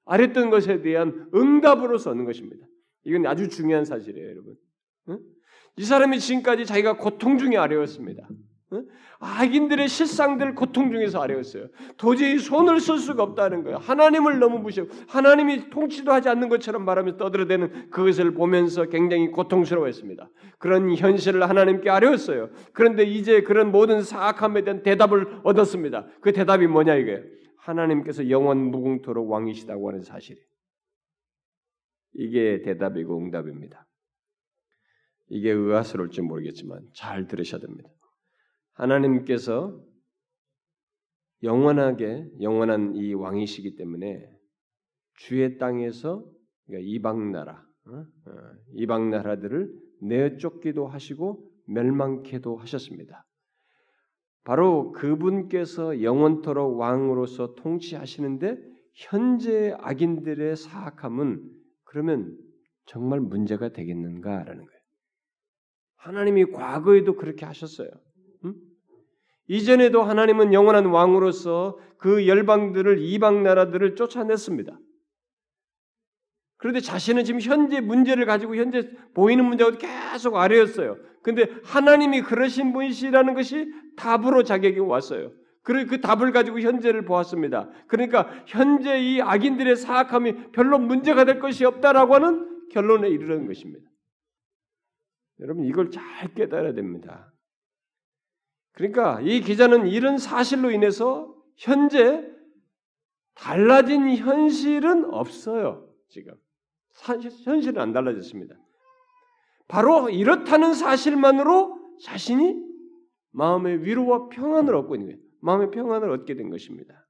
아랬던 0.05 0.51
것에 0.51 0.81
대한 0.81 1.29
응답으로서 1.35 2.11
얻는 2.11 2.25
것입니다. 2.25 2.68
이건 3.09 3.27
아주 3.27 3.49
중요한 3.49 3.85
사실이에요, 3.85 4.29
여러분. 4.29 4.55
이 5.77 5.85
사람이 5.85 6.19
지금까지 6.19 6.67
자기가 6.67 6.99
고통 6.99 7.39
중에 7.39 7.57
아뢰었습니다. 7.57 8.29
악인들의 9.21 9.89
실상들 9.89 10.55
고통 10.55 10.93
중에서 10.93 11.23
아뢰었어요. 11.23 11.69
도저히 11.97 12.39
손을 12.39 12.81
쓸 12.81 12.99
수가 12.99 13.23
없다는 13.23 13.63
거예요. 13.65 13.79
하나님을 13.79 14.39
너무 14.39 14.59
무시하고 14.59 14.93
하나님이 15.09 15.71
통치도 15.71 16.13
하지 16.13 16.29
않는 16.29 16.51
것처럼 16.51 16.85
말하며 16.85 17.17
떠들어대는 17.17 17.91
그것을 17.91 18.35
보면서 18.35 18.85
굉장히 18.85 19.31
고통스러워했습니다. 19.31 20.29
그런 20.59 20.95
현실을 20.95 21.49
하나님께 21.49 21.89
아뢰었어요. 21.89 22.51
그런데 22.73 23.05
이제 23.05 23.43
그런 23.43 23.73
모든 23.73 24.03
사악함에 24.03 24.63
대한 24.65 24.83
대답을 24.83 25.41
얻었습니다. 25.45 26.07
그 26.21 26.33
대답이 26.33 26.67
뭐냐 26.67 26.95
이거예요. 26.97 27.23
하나님께서 27.57 28.29
영원 28.29 28.71
무궁토록 28.71 29.31
왕이시다고 29.31 29.89
하는 29.89 30.03
사실이. 30.03 30.39
이게 32.15 32.63
대답이고 32.63 33.19
응답입니다. 33.19 33.87
이게 35.29 35.51
의아스러울지 35.51 36.23
모르겠지만 36.23 36.87
잘 36.95 37.27
들으셔야 37.27 37.61
됩니다. 37.61 37.91
하나님께서 38.73 39.79
영원하게 41.43 42.29
영원한 42.41 42.95
이 42.95 43.15
왕이시기 43.15 43.77
때문에 43.77 44.27
주의 45.15 45.59
땅에서 45.59 46.25
그러니까 46.67 46.89
이방 46.89 47.33
나라, 47.33 47.65
어? 47.87 47.93
어, 47.97 48.33
이방 48.75 49.11
나라들을 49.11 49.73
내쫓기도 50.03 50.87
하시고 50.87 51.51
멸망케도 51.67 52.57
하셨습니다. 52.57 53.27
바로 54.45 54.93
그분께서 54.93 56.03
영원토록 56.03 56.79
왕으로서 56.79 57.55
통치하시는데 57.55 58.57
현재 58.95 59.77
악인들의 59.79 60.57
사악함은 60.57 61.58
그러면 61.89 62.37
정말 62.87 63.21
문제가 63.21 63.71
되겠는가라는 63.71 64.65
거예요. 64.65 64.81
하나님이 65.97 66.53
과거에도 66.53 67.17
그렇게 67.17 67.45
하셨어요. 67.47 67.89
응? 68.45 68.55
이전에도 69.49 70.03
하나님은 70.03 70.53
영원한 70.53 70.87
왕으로서 70.87 71.79
그 71.99 72.29
열방들을 72.29 72.99
이방 73.01 73.43
나라들을 73.43 73.97
쫓아냈습니다. 73.97 74.79
그런데 76.59 76.81
자신은 76.81 77.25
지금 77.25 77.41
현재 77.41 77.81
문제를 77.81 78.27
가지고 78.27 78.57
현재 78.57 78.91
보이는 79.15 79.45
문제가 79.45 79.71
계속 79.79 80.37
아래였어요. 80.37 80.99
근데 81.23 81.47
하나님이 81.65 82.23
그러신 82.23 82.73
분이시라는 82.73 83.35
것이 83.35 83.73
답으로 83.97 84.43
자기에게 84.43 84.81
왔어요. 84.81 85.33
그리고 85.69 85.91
그 85.91 86.01
답을 86.01 86.33
가지고 86.33 86.61
현재를 86.61 87.05
보았습니다. 87.05 87.69
그러니까 87.89 88.31
현재 88.47 88.99
이 89.03 89.21
악인들의 89.21 89.77
사악함이 89.77 90.53
별로 90.53 90.79
문제가 90.79 91.27
될 91.27 91.41
것이 91.41 91.67
없다라고 91.67 92.15
하는 92.15 92.69
결론에 92.71 93.11
이르는 93.11 93.47
것입니다. 93.47 93.87
여러분 95.41 95.67
이걸 95.67 95.91
잘 95.91 96.33
깨달아야 96.33 96.73
됩니다. 96.73 97.35
그러니까 98.73 99.21
이 99.21 99.43
기자는 99.43 99.89
이런 99.89 100.17
사실로 100.17 100.71
인해서 100.71 101.37
현재 101.57 102.27
달라진 103.35 104.09
현실은 104.17 105.05
없어요. 105.13 105.87
지금 106.09 106.33
현실은 107.45 107.83
안 107.83 107.93
달라졌습니다. 107.93 108.55
바로 109.69 110.09
이렇다는 110.09 110.73
사실만으로 110.73 111.79
자신이 112.01 112.57
마음의 113.33 113.85
위로와 113.85 114.31
평안을 114.31 114.75
얻고 114.75 114.95
있는 114.95 115.09
거예요. 115.09 115.28
마음의 115.41 115.71
평안을 115.71 116.11
얻게 116.11 116.35
된 116.35 116.51
것입니다. 116.51 117.07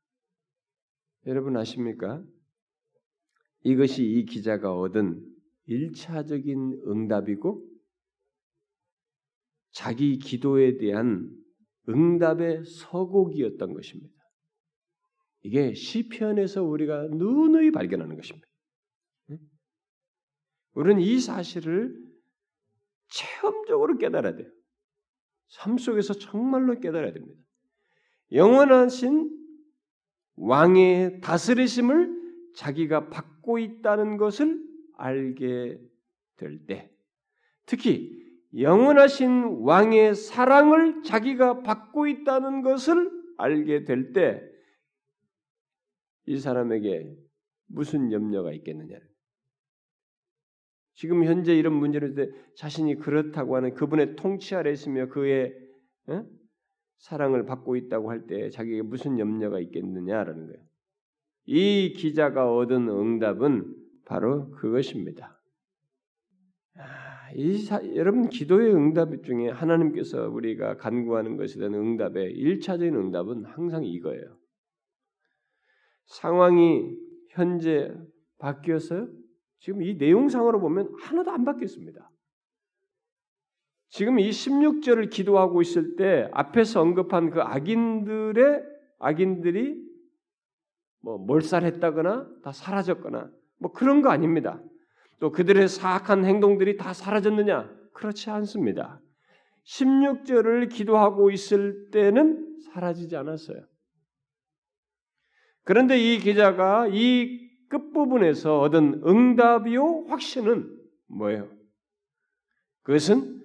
여러분 1.27 1.57
아십니까? 1.57 2.23
이것이 3.64 4.05
이 4.05 4.25
기자가 4.25 4.75
얻은 4.75 5.25
일차적인 5.67 6.83
응답이고 6.87 7.67
자기 9.73 10.19
기도에 10.19 10.79
대한 10.79 11.31
응답의 11.88 12.64
서곡이었던 12.64 13.75
것입니다. 13.75 14.14
이게 15.43 15.75
시편에서 15.75 16.64
우리가 16.64 17.09
누누이 17.09 17.71
발견하는 17.71 18.17
것입니다. 18.17 18.47
우리는 20.73 21.01
이 21.01 21.19
사실을 21.19 21.97
체험적으로 23.09 23.99
깨달아야 23.99 24.37
돼요. 24.37 24.51
삶 25.49 25.79
속에서 25.79 26.14
정말로 26.14 26.79
깨달아야 26.79 27.12
됩니다. 27.12 27.41
영원하신 28.33 29.37
왕의 30.37 31.21
다스리심을 31.21 32.17
자기가 32.55 33.09
받고 33.09 33.59
있다는 33.59 34.17
것을 34.17 34.62
알게 34.97 35.81
될 36.37 36.67
때, 36.67 36.91
특히 37.67 38.19
영원하신 38.57 39.61
왕의 39.61 40.14
사랑을 40.14 41.03
자기가 41.03 41.62
받고 41.62 42.07
있다는 42.07 42.62
것을 42.62 43.11
알게 43.37 43.85
될 43.85 44.12
때, 44.12 44.43
이 46.27 46.38
사람에게 46.38 47.17
무슨 47.67 48.12
염려가 48.12 48.53
있겠느냐. 48.53 48.99
지금 50.95 51.25
현재 51.25 51.55
이런 51.55 51.75
문제를 51.75 52.14
때 52.14 52.31
자신이 52.57 52.97
그렇다고 52.97 53.55
하는 53.57 53.75
그분의 53.75 54.17
통치 54.17 54.55
아래 54.57 54.73
있으며 54.73 55.07
그의 55.07 55.55
에? 56.09 56.25
사랑을 56.99 57.45
받고 57.47 57.77
있다고 57.77 58.11
할 58.11 58.27
때 58.27 58.51
자기에게 58.51 58.83
무슨 58.83 59.19
염려가 59.19 59.61
있겠느냐라는 59.61 60.47
거예요. 60.47 60.63
이 61.47 61.95
기자가 61.97 62.55
얻은 62.55 62.89
응답은 62.89 63.75
바로 64.05 64.51
그것입니다. 64.51 65.41
이 67.35 67.59
사, 67.59 67.81
여러분 67.95 68.29
기도의 68.29 68.75
응답 68.75 69.23
중에 69.23 69.49
하나님께서 69.51 70.29
우리가 70.29 70.77
간구하는 70.77 71.37
것에 71.37 71.59
대한 71.59 71.75
응답의 71.75 72.33
일차적인 72.33 72.95
응답은 72.95 73.45
항상 73.45 73.85
이거예요. 73.85 74.39
상황이 76.07 76.97
현재 77.31 77.95
바뀌었어요? 78.39 79.09
지금 79.59 79.83
이 79.83 79.95
내용상으로 79.95 80.61
보면 80.61 80.95
하나도 81.01 81.31
안 81.31 81.45
바뀌었습니다. 81.45 82.11
지금 83.88 84.18
이 84.18 84.31
16절을 84.31 85.11
기도하고 85.11 85.62
있을 85.62 85.96
때 85.96 86.29
앞에서 86.33 86.81
언급한 86.81 87.31
그 87.31 87.40
악인들의 87.40 88.62
악인들이 88.98 89.77
뭐 91.01 91.16
몰살했다거나 91.18 92.29
다 92.42 92.53
사라졌거나 92.53 93.31
뭐 93.59 93.72
그런 93.72 94.03
거 94.03 94.11
아닙니다. 94.11 94.61
또 95.20 95.33
그들의 95.33 95.68
사악한 95.68 96.24
행동들이 96.24 96.77
다 96.77 96.92
사라졌느냐? 96.92 97.70
그렇지 97.92 98.31
않습니다. 98.31 99.01
16절을 99.64 100.70
기도하고 100.70 101.31
있을 101.31 101.90
때는 101.90 102.59
사라지지 102.64 103.16
않았어요. 103.16 103.64
그런데 105.64 105.98
이 105.98 106.18
기자가 106.18 106.88
이 106.88 107.48
끝부분에서 107.68 108.61
얻은 108.61 109.03
응답이요 109.07 110.07
확신은 110.09 110.74
뭐예요? 111.09 111.51
그것은 112.83 113.38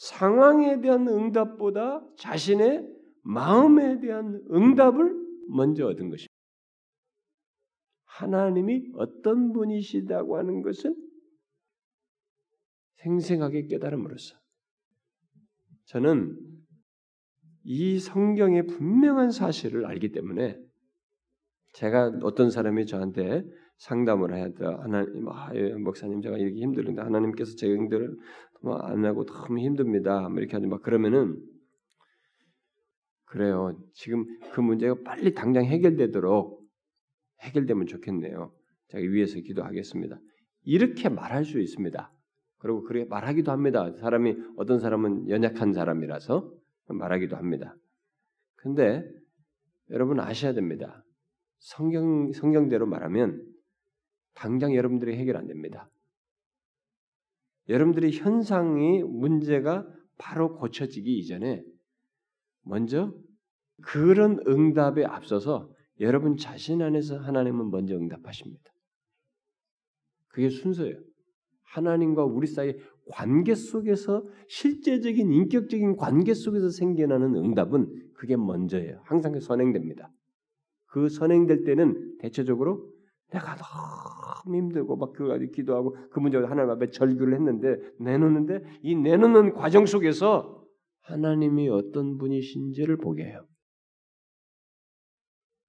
상황에 0.00 0.80
대한 0.80 1.06
응답보다 1.06 2.02
자신의 2.16 2.88
마음에 3.22 4.00
대한 4.00 4.42
응답을 4.50 5.14
먼저 5.50 5.88
얻은 5.88 6.08
것입니다. 6.08 6.32
하나님이 8.06 8.92
어떤 8.94 9.52
분이시다고 9.52 10.38
하는 10.38 10.62
것은 10.62 10.96
생생하게 13.02 13.66
깨달음으로써 13.66 14.36
저는 15.84 16.34
이 17.64 17.98
성경의 17.98 18.68
분명한 18.68 19.32
사실을 19.32 19.84
알기 19.84 20.12
때문에 20.12 20.58
제가 21.74 22.20
어떤 22.22 22.50
사람이 22.50 22.86
저한테 22.86 23.44
상담을 23.76 24.34
해야 24.34 24.48
돼. 24.48 24.64
하나님, 24.64 25.28
아, 25.28 25.50
예, 25.54 25.74
목사님 25.74 26.22
제가 26.22 26.38
이렇게 26.38 26.60
힘들는데 26.60 27.02
하나님께서 27.02 27.54
제 27.56 27.66
응들을 28.64 28.84
안 28.84 29.04
하고 29.04 29.24
너무 29.24 29.58
힘듭니다. 29.58 30.28
뭐 30.28 30.38
이렇게 30.38 30.54
하지 30.54 30.66
막 30.66 30.82
그러면은 30.82 31.40
그래요. 33.24 33.78
지금 33.94 34.26
그 34.52 34.60
문제가 34.60 34.96
빨리 35.04 35.34
당장 35.34 35.64
해결되도록 35.64 36.60
해결되면 37.42 37.86
좋겠네요. 37.86 38.52
제가 38.88 39.04
위에서 39.08 39.38
기도하겠습니다. 39.40 40.18
이렇게 40.62 41.08
말할 41.08 41.44
수 41.44 41.60
있습니다. 41.60 42.12
그리고 42.58 42.82
그렇게 42.82 43.08
말하기도 43.08 43.50
합니다. 43.50 43.92
사람이 43.98 44.36
어떤 44.56 44.80
사람은 44.80 45.30
연약한 45.30 45.72
사람이라서 45.72 46.52
말하기도 46.88 47.36
합니다. 47.36 47.74
근데 48.56 49.08
여러분 49.90 50.20
아셔야 50.20 50.52
됩니다. 50.52 51.04
성경 51.60 52.32
성경대로 52.32 52.86
말하면 52.86 53.42
당장 54.34 54.74
여러분들이 54.74 55.16
해결 55.16 55.36
안 55.36 55.46
됩니다. 55.46 55.88
여러분들이 57.70 58.10
현상이 58.10 59.04
문제가 59.04 59.86
바로 60.18 60.56
고쳐지기 60.56 61.18
이전에 61.18 61.62
먼저 62.62 63.14
그런 63.80 64.40
응답에 64.46 65.04
앞서서 65.04 65.72
여러분 66.00 66.36
자신 66.36 66.82
안에서 66.82 67.18
하나님은 67.18 67.70
먼저 67.70 67.94
응답하십니다. 67.94 68.70
그게 70.28 70.50
순서예요. 70.50 70.98
하나님과 71.62 72.24
우리 72.24 72.48
사이 72.48 72.74
관계 73.08 73.54
속에서 73.54 74.26
실제적인 74.48 75.30
인격적인 75.30 75.96
관계 75.96 76.34
속에서 76.34 76.70
생겨나는 76.70 77.36
응답은 77.36 78.10
그게 78.14 78.36
먼저예요. 78.36 79.00
항상 79.04 79.38
선행됩니다. 79.38 80.12
그 80.86 81.08
선행될 81.08 81.64
때는 81.64 82.18
대체적으로 82.18 82.92
내가 83.32 83.56
너무 83.56 84.56
힘들고 84.56 84.96
막 84.96 85.12
그거 85.12 85.28
가지고 85.28 85.52
기도하고 85.52 85.96
그 86.10 86.20
문제가 86.20 86.50
하나님 86.50 86.70
앞에 86.70 86.90
절규를 86.90 87.34
했는데 87.34 87.76
내놓는데 87.98 88.62
이 88.82 88.94
내놓는 88.94 89.54
과정 89.54 89.86
속에서 89.86 90.64
하나님이 91.02 91.68
어떤 91.68 92.18
분이신지를 92.18 92.98
보게 92.98 93.24
해요. 93.24 93.44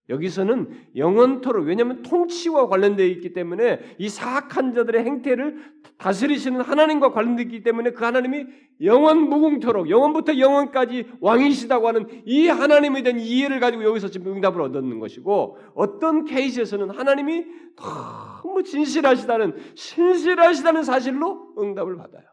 여기서는 0.09 0.69
영원토록 0.95 1.67
왜냐하면 1.67 2.01
통치와 2.01 2.67
관련되어 2.67 3.05
있기 3.05 3.33
때문에 3.33 3.95
이 3.97 4.09
사악한 4.09 4.73
자들의 4.73 5.03
행태를 5.05 5.57
다스리시는 5.97 6.61
하나님과 6.61 7.11
관련되어 7.11 7.45
있기 7.45 7.63
때문에 7.63 7.91
그 7.91 8.03
하나님이 8.03 8.45
영원 8.81 9.29
무궁토록 9.29 9.89
영원부터 9.89 10.37
영원까지 10.37 11.11
왕이시다고 11.21 11.87
하는 11.87 12.07
이 12.25 12.47
하나님에 12.47 13.03
대한 13.03 13.19
이해를 13.19 13.59
가지고 13.59 13.83
여기서 13.83 14.09
지금 14.09 14.33
응답을 14.33 14.61
얻는 14.61 14.99
것이고 14.99 15.57
어떤 15.75 16.25
케이스에서는 16.25 16.89
하나님이 16.89 17.45
너무 17.75 18.63
진실하시다는 18.63 19.55
신실하시다는 19.75 20.83
사실로 20.83 21.53
응답을 21.57 21.95
받아요. 21.95 22.23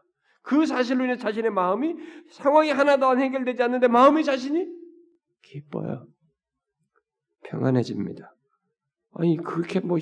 그 0.41 0.65
사실로 0.65 1.03
인해 1.03 1.15
자신의 1.15 1.51
마음이 1.51 1.95
상황이 2.29 2.71
하나도 2.71 3.05
안 3.05 3.19
해결되지 3.19 3.61
않는데 3.61 3.87
마음이 3.87 4.23
자신이 4.23 4.67
기뻐요. 5.43 6.07
평안해집니다. 7.43 8.35
아니 9.13 9.37
그렇게 9.37 9.79
뭐 9.79 9.97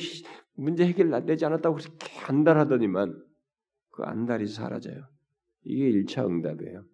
문제 0.54 0.86
해결 0.86 1.14
안 1.14 1.26
되지 1.26 1.46
않았다고 1.46 1.78
그렇게 1.78 2.20
안달하더니만 2.26 3.24
그 3.92 4.04
안달이 4.04 4.48
사라져요. 4.48 5.08
이게 5.64 5.92
1차 5.92 6.26
응답이에요. 6.26 6.86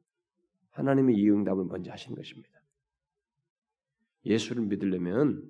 하나님이 0.71 1.15
이 1.15 1.29
응답을 1.29 1.65
먼저 1.65 1.91
하신 1.91 2.15
것입니다. 2.15 2.49
예수를 4.25 4.63
믿으려면 4.63 5.49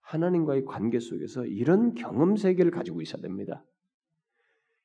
하나님과의 0.00 0.64
관계 0.64 0.98
속에서 0.98 1.44
이런 1.46 1.94
경험 1.94 2.36
세계를 2.36 2.70
가지고 2.70 3.02
있어야 3.02 3.22
됩니다. 3.22 3.64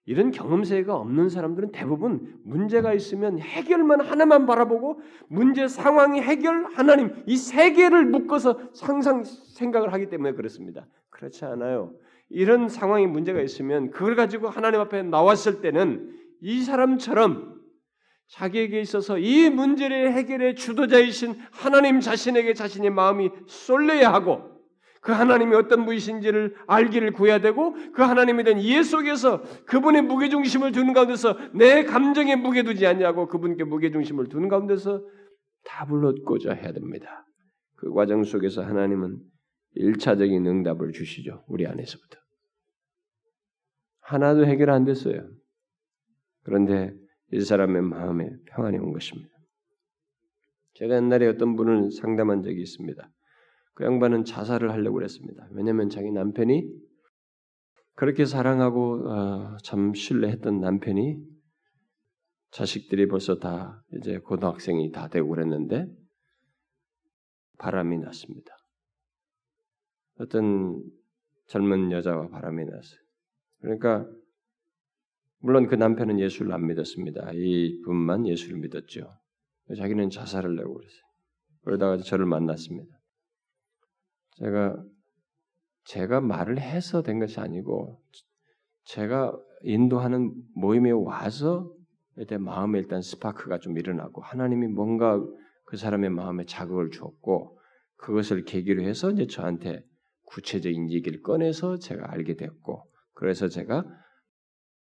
이런 0.06 0.32
경험 0.32 0.64
세계가 0.66 0.96
없는 0.96 1.30
사람들은 1.30 1.72
대부분 1.72 2.36
문제가 2.44 2.94
있으면 2.94 3.40
해결만 3.40 4.02
하나만 4.02 4.46
바라보고 4.46 5.00
문제 5.30 5.68
상황이 5.68 6.20
해결 6.22 6.66
하나님 6.74 7.24
이 7.26 7.38
세 7.38 7.72
개를 7.72 8.06
묶어서 8.06 8.60
상상 8.74 9.24
생각을 9.24 9.94
하기 9.94 10.10
때문에 10.10 10.34
그렇습니다. 10.34 10.88
그렇지 11.10 11.46
않아요. 11.46 11.94
이런 12.30 12.68
상황이 12.68 13.08
문제가 13.08 13.42
있으면 13.42 13.92
그걸 13.92 14.16
가지고 14.16 14.50
하나님 14.50 14.80
앞에 14.82 15.04
나왔을 15.04 15.62
때는 15.62 16.10
이 16.42 16.64
사람처럼 16.64 17.62
자기에게 18.28 18.82
있어서 18.82 19.18
이 19.20 19.50
문제를 19.50 20.14
해결의 20.14 20.56
주도자이신 20.56 21.36
하나님 21.52 22.00
자신에게 22.00 22.54
자신의 22.54 22.90
마음이 22.90 23.30
쏠려야 23.48 24.12
하고 24.12 24.53
그 25.04 25.12
하나님이 25.12 25.54
어떤 25.56 25.86
분이신지를 25.86 26.56
알기를 26.66 27.12
구해야 27.12 27.40
되고 27.40 27.76
그 27.92 28.02
하나님에 28.02 28.44
대한 28.44 28.60
이해 28.60 28.84
속에서 28.84 29.44
그분의 29.66 30.04
무게 30.04 30.30
중심을 30.30 30.72
두는 30.72 30.94
가운데서 30.94 31.38
내 31.54 31.84
감정에 31.84 32.38
무게 32.38 32.64
두지 32.64 32.88
않냐고 32.88 33.28
그분께 33.28 33.66
무게 33.66 33.92
중심을 33.92 34.30
두는 34.30 34.48
가운데서 34.48 35.06
답을 35.66 36.06
얻고자 36.06 36.54
해야 36.54 36.72
됩니다. 36.72 37.26
그 37.76 37.92
과정 37.94 38.24
속에서 38.24 38.64
하나님은 38.64 39.20
일차적인 39.76 40.48
응답을 40.48 40.94
주시죠. 40.94 41.44
우리 41.48 41.68
안에서부터. 41.68 42.18
하나도 44.00 44.46
해결 44.46 44.70
안 44.70 44.86
됐어요. 44.86 45.28
그런데 46.44 46.94
이 47.34 47.42
사람의 47.42 47.82
마음에 47.82 48.30
평안이 48.46 48.78
온 48.78 48.94
것입니다. 48.94 49.30
제가 50.76 50.96
옛날에 50.96 51.28
어떤 51.28 51.58
분을 51.58 51.92
상담한 51.92 52.42
적이 52.42 52.62
있습니다. 52.62 53.10
그 53.74 53.84
양반은 53.86 54.24
자살을 54.26 54.72
하려고 54.72 54.96
그랬습니다. 54.96 55.48
왜냐하면 55.52 55.90
자기 55.90 56.12
남편이 56.12 56.70
그렇게 57.96 58.26
사랑하고 58.26 59.10
어, 59.10 59.58
참 59.64 59.94
신뢰했던 59.94 60.60
남편이 60.60 61.18
자식들이 62.52 63.08
벌써 63.08 63.40
다 63.40 63.84
이제 63.94 64.20
고등학생이 64.20 64.92
다 64.92 65.08
되고 65.08 65.28
그랬는데 65.30 65.88
바람이 67.58 67.98
났습니다. 68.00 68.56
어떤 70.20 70.84
젊은 71.48 71.92
여자와 71.92 72.30
바람이 72.30 72.66
났어요. 72.66 73.00
그러니까 73.62 74.08
물론 75.40 75.68
그 75.68 75.76
남편은 75.76 76.20
예수를 76.20 76.54
안 76.54 76.68
믿었습니다. 76.68 77.32
이 77.34 77.82
분만 77.84 78.28
예수를 78.28 78.60
믿었죠. 78.60 79.10
자기는 79.76 80.10
자살을 80.10 80.52
하려고 80.52 80.76
그랬어요. 80.76 81.02
그러다가 81.64 81.98
저를 81.98 82.26
만났습니다. 82.26 83.03
제가 84.38 84.84
제가 85.86 86.22
말을 86.22 86.60
해서 86.60 87.02
된 87.02 87.20
것이 87.20 87.40
아니고 87.40 88.02
제가 88.86 89.38
인도하는 89.64 90.34
모임에 90.56 90.92
와서 90.92 91.74
일단 92.16 92.44
마음에 92.44 92.80
일단 92.80 93.02
스파크가 93.02 93.60
좀 93.60 93.78
일어나고 93.78 94.22
하나님이 94.22 94.68
뭔가 94.68 95.20
그 95.66 95.78
사람의 95.78 96.10
마음에 96.10 96.46
자극을 96.46 96.92
주었고 96.92 97.60
그것을 97.98 98.44
계기로 98.44 98.84
해서 98.84 99.12
이제 99.12 99.26
저한테 99.28 99.84
구체적인 100.24 100.92
얘기를 100.92 101.22
꺼내서 101.22 101.78
제가 101.78 102.12
알게 102.12 102.36
됐고 102.36 102.84
그래서 103.14 103.48
제가 103.48 103.86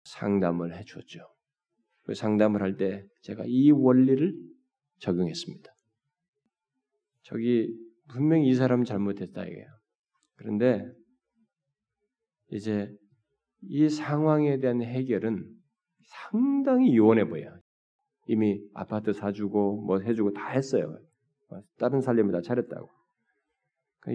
상담을 0.03 0.75
해주었죠. 0.77 1.19
그 2.03 2.15
상담을 2.15 2.61
할 2.61 2.77
때 2.77 3.05
제가 3.21 3.43
이 3.45 3.71
원리를 3.71 4.33
적용했습니다. 4.99 5.71
저기 7.23 7.69
분명히 8.09 8.47
이 8.47 8.55
사람은 8.55 8.85
잘못했다 8.85 9.45
이게요. 9.45 9.67
그런데 10.35 10.85
이제 12.51 12.91
이 13.61 13.89
상황에 13.89 14.59
대한 14.59 14.81
해결은 14.81 15.45
상당히 16.01 16.95
요원해 16.95 17.25
보여요. 17.25 17.59
이미 18.27 18.61
아파트 18.73 19.13
사주고 19.13 19.81
뭐 19.81 19.99
해주고 19.99 20.33
다 20.33 20.49
했어요. 20.49 20.97
다른 21.77 22.01
살림을 22.01 22.31
다 22.31 22.41
차렸다고. 22.41 22.89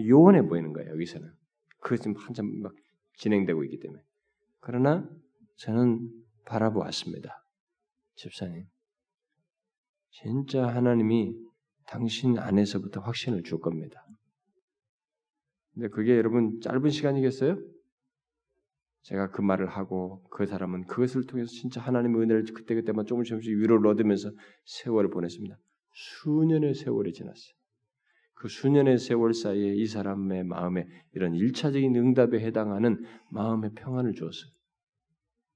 요원해 0.07 0.43
보이는 0.43 0.73
거예요. 0.73 0.91
여기서는 0.93 1.31
그게 1.81 1.97
지금 1.97 2.17
한참 2.17 2.47
막 2.63 2.75
진행되고 3.19 3.65
있기 3.65 3.79
때문에. 3.81 4.03
그러나 4.61 5.09
저는 5.57 6.11
바라보았습니다. 6.47 7.45
집사님, 8.17 8.65
진짜 10.11 10.67
하나님이 10.67 11.35
당신 11.87 12.39
안에서부터 12.39 13.01
확신을 13.01 13.43
줄 13.43 13.61
겁니다. 13.61 14.05
근데 15.75 15.89
그게 15.89 16.17
여러분 16.17 16.61
짧은 16.61 16.91
시간이겠어요? 16.91 17.59
제가 19.03 19.31
그 19.31 19.43
말을 19.43 19.69
하고 19.69 20.23
그 20.31 20.47
사람은 20.47 20.87
그것을 20.87 21.27
통해서 21.27 21.51
진짜 21.51 21.81
하나님의 21.81 22.23
은혜를 22.23 22.45
그때그때만 22.55 23.05
조금씩 23.05 23.31
조금씩 23.31 23.59
위로를 23.59 23.87
얻으면서 23.89 24.31
세월을 24.65 25.11
보냈습니다. 25.11 25.57
수년의 25.93 26.75
세월이 26.75 27.13
지났어요. 27.13 27.55
그 28.35 28.49
수년의 28.49 28.99
세월 28.99 29.35
사이에 29.35 29.75
이 29.75 29.87
사람의 29.87 30.45
마음에 30.45 30.87
이런 31.13 31.35
일차적인 31.35 31.95
응답에 31.95 32.41
해당하는 32.41 33.05
마음의 33.31 33.73
평안을 33.75 34.15
주었어요. 34.15 34.51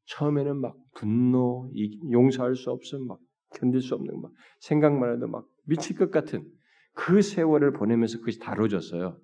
처음에는 0.07 0.57
막 0.57 0.77
분노, 0.95 1.71
용서할 2.11 2.55
수 2.55 2.71
없음, 2.71 3.07
막 3.07 3.19
견딜 3.55 3.81
수 3.81 3.95
없는 3.95 4.21
막 4.21 4.33
생각만 4.61 5.17
해도 5.17 5.27
막 5.27 5.47
미칠 5.69 5.97
것 5.97 6.11
같은 6.11 6.51
그 6.95 7.21
세월을 7.21 7.73
보내면서 7.75 8.19
그것이 8.19 8.39
다뤄졌어요. 8.39 9.21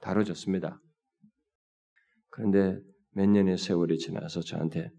다뤄졌습니다. 0.00 0.80
그런데 2.28 2.80
몇 3.10 3.28
년의 3.28 3.58
세월이 3.58 3.98
지나서 3.98 4.40
저한테 4.40 4.90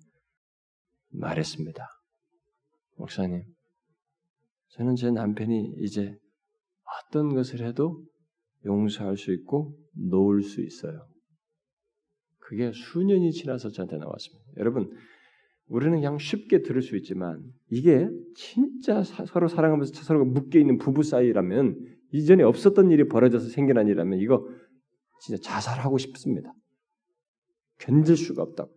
말했습니다. 1.13 1.87
목사님, 2.97 3.43
저는 4.71 4.95
제 4.95 5.11
남편이 5.11 5.75
이제 5.79 6.15
어떤 7.07 7.33
것을 7.33 7.65
해도 7.65 8.05
용서할 8.65 9.15
수 9.15 9.33
있고 9.33 9.77
놓을 9.93 10.43
수 10.43 10.61
있어요. 10.61 11.07
그게 12.37 12.71
수년이 12.73 13.31
지나서 13.31 13.69
저한테 13.69 13.97
나왔습니다. 13.97 14.51
여러분, 14.57 14.91
우리는 15.71 15.93
그냥 15.93 16.17
쉽게 16.17 16.63
들을 16.63 16.81
수 16.81 16.97
있지만 16.97 17.41
이게 17.69 18.09
진짜 18.35 19.03
서로 19.03 19.47
사랑하면서 19.47 19.93
서로가 20.03 20.25
묶여 20.25 20.59
있는 20.59 20.77
부부 20.77 21.01
사이라면 21.01 21.79
이전에 22.11 22.43
없었던 22.43 22.91
일이 22.91 23.07
벌어져서 23.07 23.47
생겨난 23.47 23.87
일이라면 23.87 24.19
이거 24.19 24.45
진짜 25.21 25.41
자살하고 25.41 25.97
싶습니다. 25.97 26.53
견딜 27.77 28.17
수가 28.17 28.43
없다고. 28.43 28.69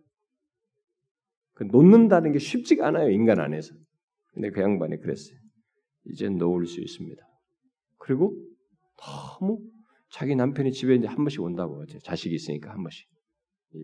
그 1.55 1.63
놓는다는 1.63 2.31
게 2.31 2.39
쉽지가 2.39 2.87
않아요 2.87 3.09
인간 3.09 3.41
안에서. 3.41 3.75
근데 4.33 4.49
그 4.51 4.61
양반이 4.61 5.01
그랬어요. 5.01 5.37
이제 6.05 6.29
놓을 6.29 6.65
수 6.65 6.79
있습니다. 6.79 7.21
그리고 7.97 8.41
너무 8.95 9.59
자기 10.11 10.33
남편이 10.33 10.71
집에 10.71 10.95
이제 10.95 11.07
한 11.07 11.17
번씩 11.17 11.41
온다고 11.41 11.85
자식이 12.03 12.33
있으니까 12.33 12.71
한 12.71 12.83
번씩. 12.83 13.05
예. 13.75 13.81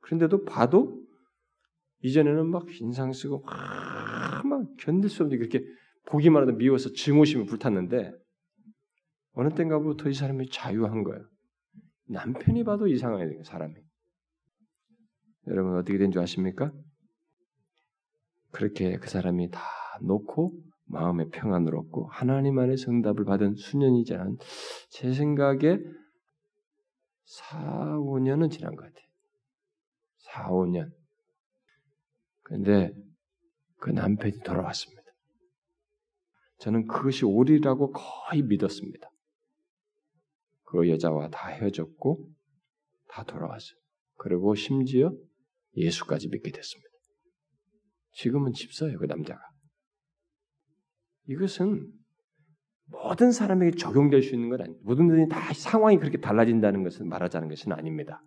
그런데도 0.00 0.44
봐도 0.44 1.05
이전에는 2.06 2.48
막 2.50 2.66
인상 2.80 3.12
쓰고 3.12 3.40
막, 3.40 4.46
막 4.46 4.66
견딜 4.78 5.10
수 5.10 5.22
없는 5.24 5.38
그렇게 5.38 5.64
보기만 6.06 6.42
해도 6.42 6.52
미워서 6.52 6.92
증오심이 6.92 7.46
불탔는데 7.46 8.12
어느 9.32 9.48
때인가부터 9.54 10.08
이 10.08 10.14
사람이 10.14 10.48
자유한 10.50 11.02
거예요. 11.02 11.24
남편이 12.08 12.64
봐도 12.64 12.86
이상해요, 12.86 13.42
사람이. 13.44 13.74
여러분 15.48 15.76
어떻게 15.76 15.98
된 15.98 16.10
줄 16.12 16.22
아십니까? 16.22 16.72
그렇게 18.52 18.96
그 18.98 19.08
사람이 19.08 19.50
다 19.50 19.60
놓고 20.02 20.52
마음의 20.86 21.30
평안을 21.30 21.74
얻고 21.76 22.06
하나님 22.08 22.58
안의 22.58 22.76
응답을 22.88 23.24
받은 23.24 23.56
수년이 23.56 24.04
지난 24.04 24.36
제 24.90 25.12
생각에 25.12 25.78
4, 27.24 27.96
5년은 27.98 28.50
지난 28.50 28.76
것 28.76 28.84
같아요. 28.84 29.06
4, 30.18 30.48
5년. 30.50 30.95
그런데 32.46 32.92
그 33.78 33.90
남편이 33.90 34.38
돌아왔습니다. 34.44 35.02
저는 36.58 36.86
그것이 36.86 37.24
옳이라고 37.24 37.90
거의 37.90 38.42
믿었습니다. 38.42 39.10
그 40.62 40.88
여자와 40.88 41.28
다 41.30 41.48
헤어졌고 41.48 42.30
다 43.08 43.24
돌아왔어요. 43.24 43.76
그리고 44.14 44.54
심지어 44.54 45.12
예수까지 45.74 46.28
믿게 46.28 46.52
됐습니다. 46.52 46.88
지금은 48.12 48.52
집사예요, 48.52 48.98
그 48.98 49.06
남자가. 49.06 49.40
이것은 51.26 51.92
모든 52.84 53.32
사람에게 53.32 53.76
적용될 53.76 54.22
수 54.22 54.34
있는 54.34 54.50
건 54.50 54.60
아니에요. 54.60 54.78
모든 54.84 55.08
분이 55.08 55.28
다 55.28 55.52
상황이 55.52 55.98
그렇게 55.98 56.18
달라진다는 56.18 56.84
것은 56.84 57.08
말하자는 57.08 57.48
것은 57.48 57.72
아닙니다. 57.72 58.22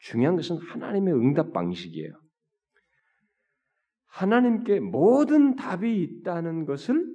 중요한 0.00 0.36
것은 0.36 0.58
하나님의 0.58 1.14
응답 1.14 1.54
방식이에요. 1.54 2.23
하나님께 4.14 4.78
모든 4.78 5.56
답이 5.56 6.00
있다는 6.02 6.66
것을 6.66 7.12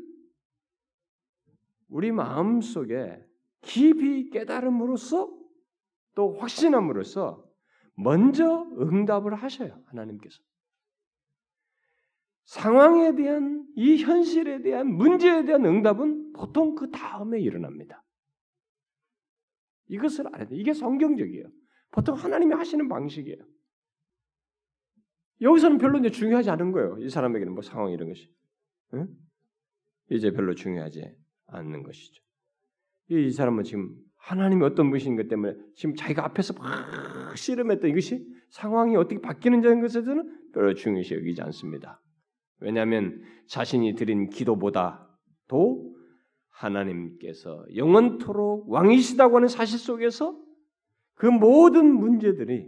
우리 1.88 2.12
마음 2.12 2.60
속에 2.60 3.26
깊이 3.62 4.30
깨달음으로써 4.30 5.34
또 6.14 6.34
확신함으로써 6.34 7.46
먼저 7.96 8.68
응답을 8.78 9.34
하셔요. 9.34 9.82
하나님께서. 9.86 10.42
상황에 12.44 13.16
대한 13.16 13.66
이 13.78 14.04
현실에 14.04 14.62
대한 14.62 14.94
문제에 14.94 15.46
대한 15.46 15.66
응답은 15.66 16.34
보통 16.34 16.76
그 16.76 16.92
다음에 16.92 17.40
일어납니다. 17.40 18.04
이것을 19.88 20.28
알아야 20.28 20.48
돼. 20.48 20.58
이게 20.58 20.74
성경적이에요. 20.74 21.48
보통 21.92 22.16
하나님이 22.16 22.56
하시는 22.56 22.90
방식이에요. 22.90 23.42
여기서는 25.42 25.78
별로 25.78 26.00
이제 26.00 26.10
중요하지 26.10 26.50
않은 26.50 26.72
거예요. 26.72 26.98
이 27.00 27.10
사람에게는 27.10 27.54
뭐 27.54 27.62
상황 27.62 27.92
이런 27.92 28.10
것이. 28.10 28.30
응? 28.94 29.08
이제 30.12 30.32
별로 30.32 30.54
중요하지 30.54 31.04
않는 31.48 31.84
것이죠. 31.84 32.22
이 33.10 33.32
사람은 33.32 33.64
지금 33.64 33.96
하나님이 34.18 34.64
어떤 34.64 34.90
분이신 34.90 35.16
것 35.16 35.28
때문에 35.28 35.56
지금 35.76 35.96
자기가 35.96 36.26
앞에서 36.26 36.54
막 36.54 37.38
씨름했던 37.38 37.90
이것이 37.90 38.26
상황이 38.50 38.96
어떻게 38.96 39.22
바뀌는지는 39.22 39.82
것에 39.82 40.02
대해서는 40.02 40.52
별로 40.54 40.74
중요시 40.74 41.16
여기지 41.16 41.42
않습니다. 41.42 42.02
왜냐하면 42.60 43.22
자신이 43.48 43.96
드린 43.96 44.30
기도보다도 44.30 45.96
하나님께서 46.50 47.66
영원토록 47.76 48.70
왕이시다고 48.70 49.38
하는 49.38 49.48
사실 49.48 49.80
속에서 49.80 50.38
그 51.16 51.26
모든 51.26 51.94
문제들이 51.94 52.68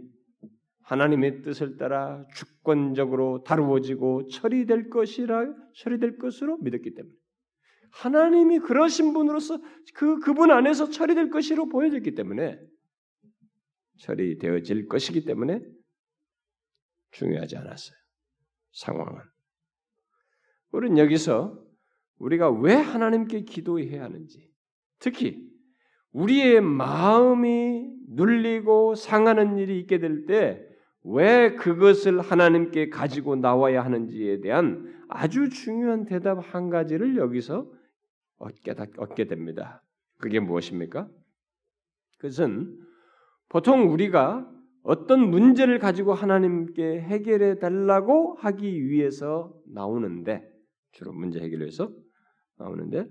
하나님의 0.84 1.42
뜻을 1.42 1.76
따라 1.76 2.24
주권적으로 2.34 3.42
다루어지고 3.44 4.28
처리될 4.28 4.90
것이라 4.90 5.54
처리될 5.74 6.18
것으로 6.18 6.58
믿었기 6.58 6.94
때문에 6.94 7.14
하나님이 7.92 8.58
그러신 8.60 9.12
분으로서 9.12 9.58
그 9.94 10.18
그분 10.20 10.50
안에서 10.50 10.90
처리될 10.90 11.30
것이로 11.30 11.68
보여졌기 11.68 12.14
때문에 12.14 12.58
처리되어질 13.98 14.88
것이기 14.88 15.24
때문에 15.24 15.60
중요하지 17.12 17.56
않았어요. 17.56 17.96
상황은. 18.72 19.20
우리는 20.70 20.98
여기서 20.98 21.62
우리가 22.16 22.50
왜 22.50 22.74
하나님께 22.74 23.42
기도해야 23.42 24.02
하는지, 24.02 24.50
특히 24.98 25.46
우리의 26.12 26.62
마음이 26.62 27.92
눌리고 28.08 28.94
상하는 28.94 29.58
일이 29.58 29.78
있게 29.80 29.98
될 29.98 30.24
때 30.26 30.71
왜 31.04 31.54
그것을 31.54 32.20
하나님께 32.20 32.88
가지고 32.88 33.36
나와야 33.36 33.84
하는지에 33.84 34.40
대한 34.40 35.02
아주 35.08 35.48
중요한 35.48 36.04
대답 36.04 36.38
한 36.54 36.70
가지를 36.70 37.16
여기서 37.16 37.70
얻게, 38.38 38.74
얻게 38.96 39.26
됩니다. 39.26 39.82
그게 40.18 40.40
무엇입니까? 40.40 41.08
그것은 42.18 42.78
보통 43.48 43.92
우리가 43.92 44.48
어떤 44.84 45.30
문제를 45.30 45.78
가지고 45.78 46.14
하나님께 46.14 47.00
해결해 47.00 47.58
달라고 47.58 48.34
하기 48.40 48.88
위해서 48.88 49.54
나오는데 49.66 50.48
주로 50.92 51.12
문제 51.12 51.40
해결해서 51.40 51.92
나오는데 52.58 53.06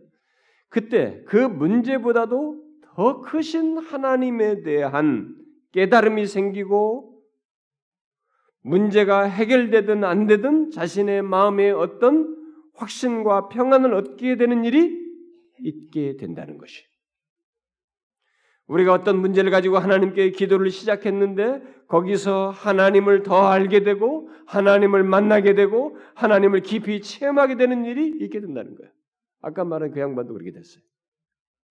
그때 0.70 1.24
그 1.28 1.36
문제보다도 1.36 2.64
더 2.84 3.22
크신 3.22 3.78
하나님에 3.78 4.64
대한 4.64 5.36
깨달음이 5.72 6.26
생기고 6.26 7.11
문제가 8.62 9.24
해결되든 9.24 10.04
안 10.04 10.28
되든 10.28 10.72
자신의 10.72 11.24
마음에 11.24 11.72
어떤 11.72 12.38
확신과 12.76 13.50
평안을 13.50 13.94
얻게 13.94 14.38
되는 14.38 14.64
일이 14.64 15.00
있게 15.60 16.18
된다는 16.18 16.58
것이. 16.58 16.84
우리가 18.68 18.94
어떤 18.94 19.20
문제를 19.20 19.52
가지고 19.52 19.80
하나님께 19.80 20.32
기도를 20.32 20.70
시작했는데 20.70 21.62
거기서 21.88 22.52
하나님을 22.52 23.24
더 23.24 23.48
알게 23.48 23.84
되고 23.84 24.30
하나님을 24.46 25.04
만나게 25.04 25.56
되고 25.56 25.98
하나님을 26.16 26.62
깊이 26.62 27.02
체험하게 27.02 27.58
되는 27.58 27.84
일이 27.84 28.08
있게 28.08 28.40
된다는 28.40 28.76
거예요. 28.76 28.92
아까 29.42 29.66
말한 29.66 29.92
그 29.92 30.00
양반도 30.00 30.34
그렇게 30.34 30.52
됐어요. 30.52 30.82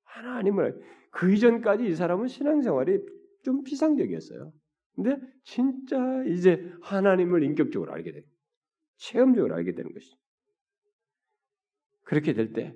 하나님을 0.04 0.78
그 1.10 1.32
이전까지 1.32 1.86
이 1.86 1.94
사람은 1.94 2.28
신앙생활이 2.28 2.98
좀 3.44 3.62
비상적이었어요. 3.64 4.52
근데 5.02 5.18
진짜 5.44 5.96
이제 6.24 6.70
하나님을 6.82 7.42
인격적으로 7.42 7.92
알게 7.92 8.12
돼. 8.12 8.22
체험적으로 8.98 9.54
알게 9.54 9.72
되는 9.72 9.92
것이죠. 9.94 10.16
그렇게 12.02 12.34
될 12.34 12.52
때, 12.52 12.74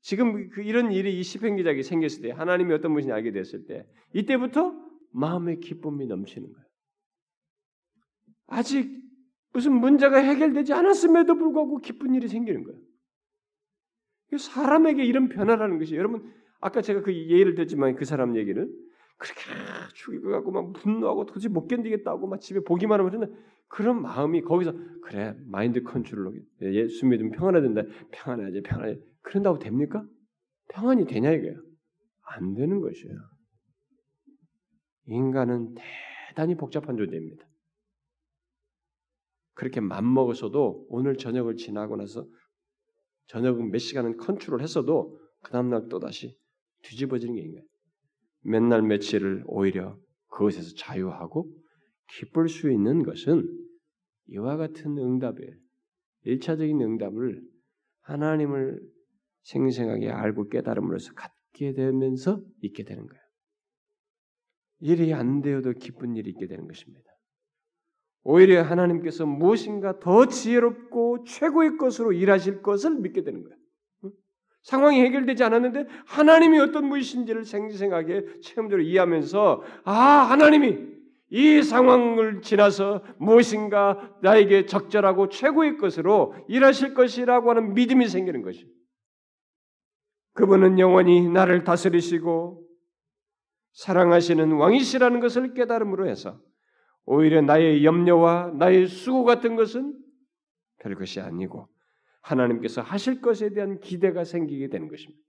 지금 0.00 0.48
그 0.50 0.62
이런 0.62 0.92
일이 0.92 1.18
이 1.18 1.22
시편 1.24 1.56
기자에게 1.56 1.82
생겼을 1.82 2.22
때, 2.22 2.30
하나님이 2.30 2.72
어떤 2.72 2.92
분인지 2.92 3.10
알게 3.10 3.32
됐을 3.32 3.66
때, 3.66 3.84
이때부터 4.14 4.74
마음의 5.10 5.58
기쁨이 5.58 6.06
넘치는 6.06 6.52
거예요. 6.52 6.66
아직 8.46 9.02
무슨 9.52 9.72
문제가 9.72 10.18
해결되지 10.18 10.72
않았음에도 10.72 11.36
불구하고 11.36 11.78
기쁜 11.78 12.14
일이 12.14 12.28
생기는 12.28 12.62
거예요. 12.62 12.78
사람에게 14.38 15.04
이런 15.04 15.28
변화라는 15.28 15.78
것이 15.78 15.96
여러분 15.96 16.32
아까 16.60 16.82
제가 16.82 17.02
그 17.02 17.12
예를 17.12 17.54
들었지만 17.54 17.96
그 17.96 18.04
사람 18.04 18.36
얘기를 18.36 18.68
그렇게 19.18 19.40
죽이고 19.94 20.30
갖고 20.30 20.50
막 20.50 20.72
분노하고 20.72 21.26
도저히 21.26 21.52
못 21.52 21.66
견디겠다고 21.66 22.26
막 22.26 22.40
집에 22.40 22.60
보기만 22.60 23.00
하면 23.00 23.12
되는 23.12 23.36
그런 23.68 24.02
마음이 24.02 24.42
거기서 24.42 24.74
그래 25.02 25.34
마인드 25.46 25.82
컨트롤로 25.82 26.34
예수 26.62 27.06
믿으면 27.06 27.32
평안해야 27.32 27.62
된다 27.62 27.82
평안해야지 28.12 28.62
평안해 28.62 28.98
그런다고 29.22 29.58
됩니까? 29.58 30.04
평안이 30.68 31.06
되냐 31.06 31.32
이거예요? 31.32 31.60
안 32.22 32.54
되는 32.54 32.80
것이에요. 32.80 33.16
인간은 35.06 35.74
대단히 36.28 36.56
복잡한 36.56 36.96
존재입니다. 36.96 37.46
그렇게 39.54 39.80
맘먹어서도 39.80 40.86
오늘 40.90 41.16
저녁을 41.16 41.56
지나고 41.56 41.96
나서 41.96 42.26
저녁은 43.28 43.70
몇 43.70 43.78
시간은 43.78 44.18
컨트롤 44.18 44.60
했어도 44.60 45.18
그 45.42 45.50
다음날 45.50 45.88
또다시 45.88 46.36
뒤집어지는 46.82 47.34
게 47.34 47.40
인간. 47.40 47.64
맨날 48.46 48.82
며칠을 48.82 49.44
오히려 49.46 49.98
그것에서 50.28 50.74
자유하고 50.76 51.52
기쁠 52.18 52.48
수 52.48 52.70
있는 52.70 53.02
것은 53.02 53.44
이와 54.28 54.56
같은 54.56 54.96
응답에 54.98 55.36
일차적인 56.22 56.80
응답을 56.80 57.42
하나님을 58.02 58.80
생생하게 59.42 60.10
알고 60.10 60.48
깨달음으로써 60.48 61.12
갖게 61.14 61.72
되면서 61.72 62.40
있게 62.62 62.84
되는 62.84 63.06
거예요. 63.06 63.22
일이 64.80 65.12
안 65.12 65.40
되어도 65.40 65.72
기쁜 65.72 66.16
일이 66.16 66.30
있게 66.30 66.46
되는 66.46 66.66
것입니다. 66.66 67.10
오히려 68.22 68.62
하나님께서 68.62 69.24
무엇인가 69.24 69.98
더 70.00 70.26
지혜롭고 70.26 71.24
최고의 71.24 71.78
것으로 71.78 72.12
일하실 72.12 72.62
것을 72.62 72.96
믿게 73.00 73.22
되는 73.22 73.42
거예요. 73.42 73.56
상황이 74.66 75.00
해결되지 75.00 75.44
않았는데 75.44 75.86
하나님이 76.06 76.58
어떤 76.58 76.88
분이신지를 76.88 77.44
생생하게 77.44 78.40
체험적으로 78.40 78.82
이해하면서 78.82 79.62
아 79.84 79.92
하나님이 79.92 80.78
이 81.30 81.62
상황을 81.62 82.42
지나서 82.42 83.04
무엇인가 83.16 84.16
나에게 84.22 84.66
적절하고 84.66 85.28
최고의 85.28 85.76
것으로 85.76 86.34
일하실 86.48 86.94
것이라고 86.94 87.50
하는 87.50 87.74
믿음이 87.74 88.08
생기는 88.08 88.42
것이. 88.42 88.66
그분은 90.34 90.80
영원히 90.80 91.28
나를 91.28 91.62
다스리시고 91.62 92.66
사랑하시는 93.72 94.50
왕이시라는 94.50 95.20
것을 95.20 95.54
깨달음으로 95.54 96.08
해서 96.08 96.40
오히려 97.04 97.40
나의 97.40 97.84
염려와 97.84 98.54
나의 98.58 98.88
수고 98.88 99.22
같은 99.22 99.54
것은 99.54 99.96
별 100.78 100.96
것이 100.96 101.20
아니고 101.20 101.68
하나님께서 102.26 102.82
하실 102.82 103.20
것에 103.20 103.50
대한 103.50 103.80
기대가 103.80 104.24
생기게 104.24 104.68
되는 104.68 104.88
것입니다. 104.88 105.22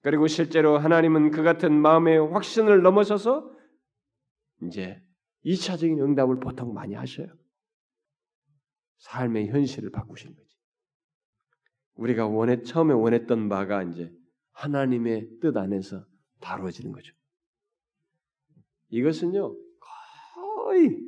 그리고 0.00 0.26
실제로 0.26 0.78
하나님은 0.78 1.30
그 1.30 1.42
같은 1.42 1.72
마음의 1.72 2.32
확신을 2.32 2.82
넘어서서 2.82 3.54
이제 4.62 5.02
2차적인 5.44 6.00
응답을 6.00 6.40
보통 6.40 6.72
많이 6.72 6.94
하셔요. 6.94 7.28
삶의 8.98 9.48
현실을 9.48 9.90
바꾸시는 9.90 10.34
거지. 10.34 10.56
우리가 11.94 12.26
원해 12.26 12.62
처음에 12.62 12.94
원했던 12.94 13.48
바가 13.48 13.82
이제 13.82 14.10
하나님의 14.52 15.40
뜻 15.40 15.56
안에서 15.56 16.04
다루어지는 16.40 16.92
거죠. 16.92 17.12
이것은요 18.88 19.54
거의 20.64 20.98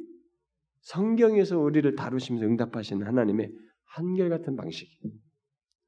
성경에서 0.81 1.59
우리를 1.59 1.95
다루시면서 1.95 2.47
응답하시는 2.47 3.07
하나님의 3.07 3.53
한결같은 3.91 4.57
방식이 4.57 4.91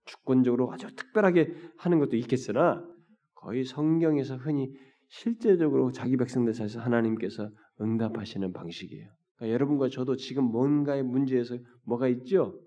주권적으로 0.05 0.73
아주 0.73 0.95
특별하게 0.95 1.55
하는 1.79 1.99
것도 1.99 2.17
있겠으나 2.17 2.85
거의 3.35 3.65
성경에서 3.65 4.37
흔히 4.37 4.73
실제적으로 5.09 5.93
자기 5.93 6.17
백성들 6.17 6.55
사이에서 6.55 6.81
하나님께서 6.81 7.51
응답하시는 7.81 8.53
방식이에요. 8.53 9.09
그러니까 9.37 9.55
여러분과 9.55 9.89
저도 9.89 10.17
지금 10.17 10.45
뭔가의 10.45 11.03
문제에서 11.03 11.59
뭐가 11.85 12.09
있죠? 12.09 12.59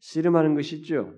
씨름하는 0.00 0.54
것이 0.54 0.76
있죠. 0.76 1.14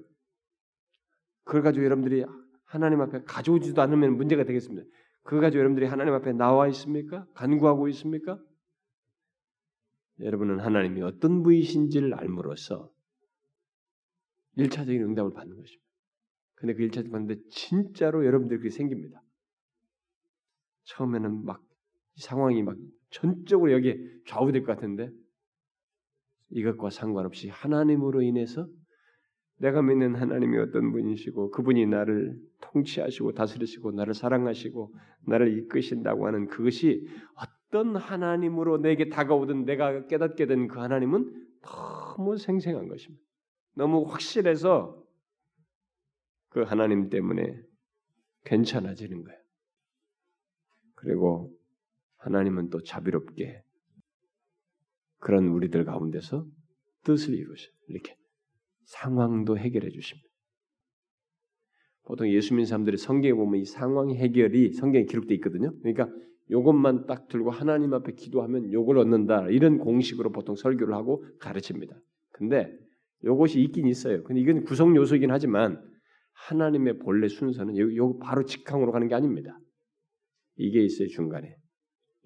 그걸 1.45 1.63
가지고 1.63 1.85
여러분들이 1.85 2.25
하나님 2.65 3.01
앞에 3.01 3.23
가져오지도 3.25 3.81
않으면 3.83 4.17
문제가 4.17 4.45
되겠습니다. 4.45 4.87
그거 5.23 5.41
가지고 5.41 5.61
여러분들이 5.61 5.87
하나님 5.87 6.13
앞에 6.15 6.33
나와 6.33 6.69
있습니까? 6.69 7.27
간구하고 7.35 7.89
있습니까? 7.89 8.39
여러분은 10.21 10.61
하나님이 10.61 11.03
어떤 11.03 11.43
분이신지를 11.43 12.15
알므로써 12.15 12.91
1차적인 14.57 15.01
응답을 15.01 15.33
받는 15.33 15.57
것입니다. 15.57 15.85
근데 16.55 16.75
그 16.75 16.87
1차적 16.87 17.11
받는데 17.11 17.43
진짜로 17.51 18.25
여러분들이 18.25 18.59
그게 18.59 18.71
생깁니다. 18.71 19.23
처음에는 20.85 21.45
막 21.45 21.63
상황이 22.17 22.63
막 22.63 22.77
전적으로 23.11 23.73
여기에 23.73 23.99
좌우될 24.27 24.65
것 24.65 24.75
같은데 24.75 25.11
이것과 26.51 26.91
상관없이 26.91 27.49
하나님으로 27.49 28.23
인해서 28.23 28.69
내가 29.59 29.83
믿는 29.83 30.15
하나님이 30.17 30.59
어떤 30.59 30.93
분이시고 30.93 31.51
그분이 31.51 31.87
나를 31.87 32.37
통치하시고 32.61 33.33
다스리시고 33.33 33.93
나를 33.93 34.15
사랑하시고 34.15 34.95
나를 35.27 35.57
이끄신다고 35.59 36.27
하는 36.27 36.49
그것이 36.49 37.07
어떤 37.35 37.97
하나님으로 37.97 38.79
내게 38.79 39.09
다가오든 39.09 39.65
내가 39.65 40.07
깨닫게 40.07 40.47
된 40.47 40.69
그 40.69 40.79
하나님은 40.81 41.47
너무 41.63 42.37
생생한 42.37 42.89
것입니다. 42.89 43.23
너무 43.75 44.05
확실해서 44.05 45.03
그 46.49 46.63
하나님 46.63 47.11
때문에 47.11 47.61
괜찮아지는 48.45 49.25
거예요. 49.25 49.41
그리고 50.95 51.53
하나님은 52.19 52.71
또 52.71 52.83
자비롭게 52.83 53.63
그런 55.19 55.49
우리들 55.49 55.85
가운데서 55.85 56.47
뜻을 57.03 57.35
이루셔. 57.35 57.71
이렇게 57.89 58.17
상황도 58.85 59.59
해결해 59.59 59.91
주십니다. 59.91 60.29
보통 62.05 62.29
예수 62.29 62.55
믿는 62.55 62.67
사람들이 62.67 62.99
성경에 62.99 63.33
보면 63.33 63.61
이 63.61 63.65
상황 63.65 64.11
해결이 64.11 64.75
성경에 64.75 65.07
기록되어 65.07 65.35
있거든요. 65.37 65.75
그러니까 65.81 66.09
요것만 66.51 67.07
딱 67.07 67.29
들고 67.29 67.51
하나님 67.51 67.95
앞에 67.95 68.13
기도하면 68.13 68.71
요걸 68.73 68.99
얻는다. 68.99 69.49
이런 69.49 69.79
공식으로 69.79 70.31
보통 70.31 70.55
설교를 70.55 70.95
하고 70.95 71.25
가르칩니다. 71.41 71.99
근데 72.31 72.71
요것이 73.25 73.61
있긴 73.63 73.87
있어요. 73.87 74.23
근데 74.25 74.41
이건 74.41 74.65
구성 74.65 74.95
요소이긴 74.97 75.31
하지만 75.31 75.83
하나님의 76.33 76.99
본래 76.99 77.29
순서는 77.29 77.77
요, 77.79 77.95
요 77.97 78.19
바로 78.19 78.45
직항으로 78.45 78.93
가는 78.93 79.09
게 79.09 79.15
아닙니다. 79.15 79.59
이게 80.57 80.83
있어요, 80.83 81.09
중간에. 81.09 81.57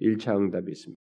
1차 0.00 0.36
응답이 0.36 0.70
있습니다. 0.70 0.98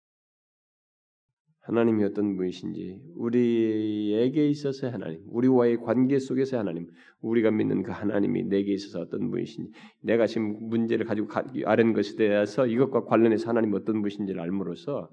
하나님이 1.64 2.04
어떤 2.06 2.36
분이신지 2.36 3.00
우리에게 3.16 4.50
있어서 4.50 4.90
하나님, 4.90 5.22
우리와의 5.28 5.78
관계 5.78 6.18
속에서 6.18 6.58
하나님, 6.58 6.88
우리가 7.22 7.52
믿는 7.52 7.84
그 7.84 7.92
하나님이 7.92 8.46
내게 8.46 8.74
있어서 8.74 9.02
어떤 9.02 9.30
분이신지, 9.30 9.72
내가 10.02 10.26
지금 10.26 10.58
문제를 10.70 11.06
가지고 11.06 11.28
아는 11.66 11.94
것에 11.94 12.16
대해서 12.16 12.66
이것과 12.66 13.06
관련해서 13.06 13.48
하나님 13.50 13.74
어떤 13.76 14.02
분이신지를 14.02 14.42
알므로써 14.42 15.10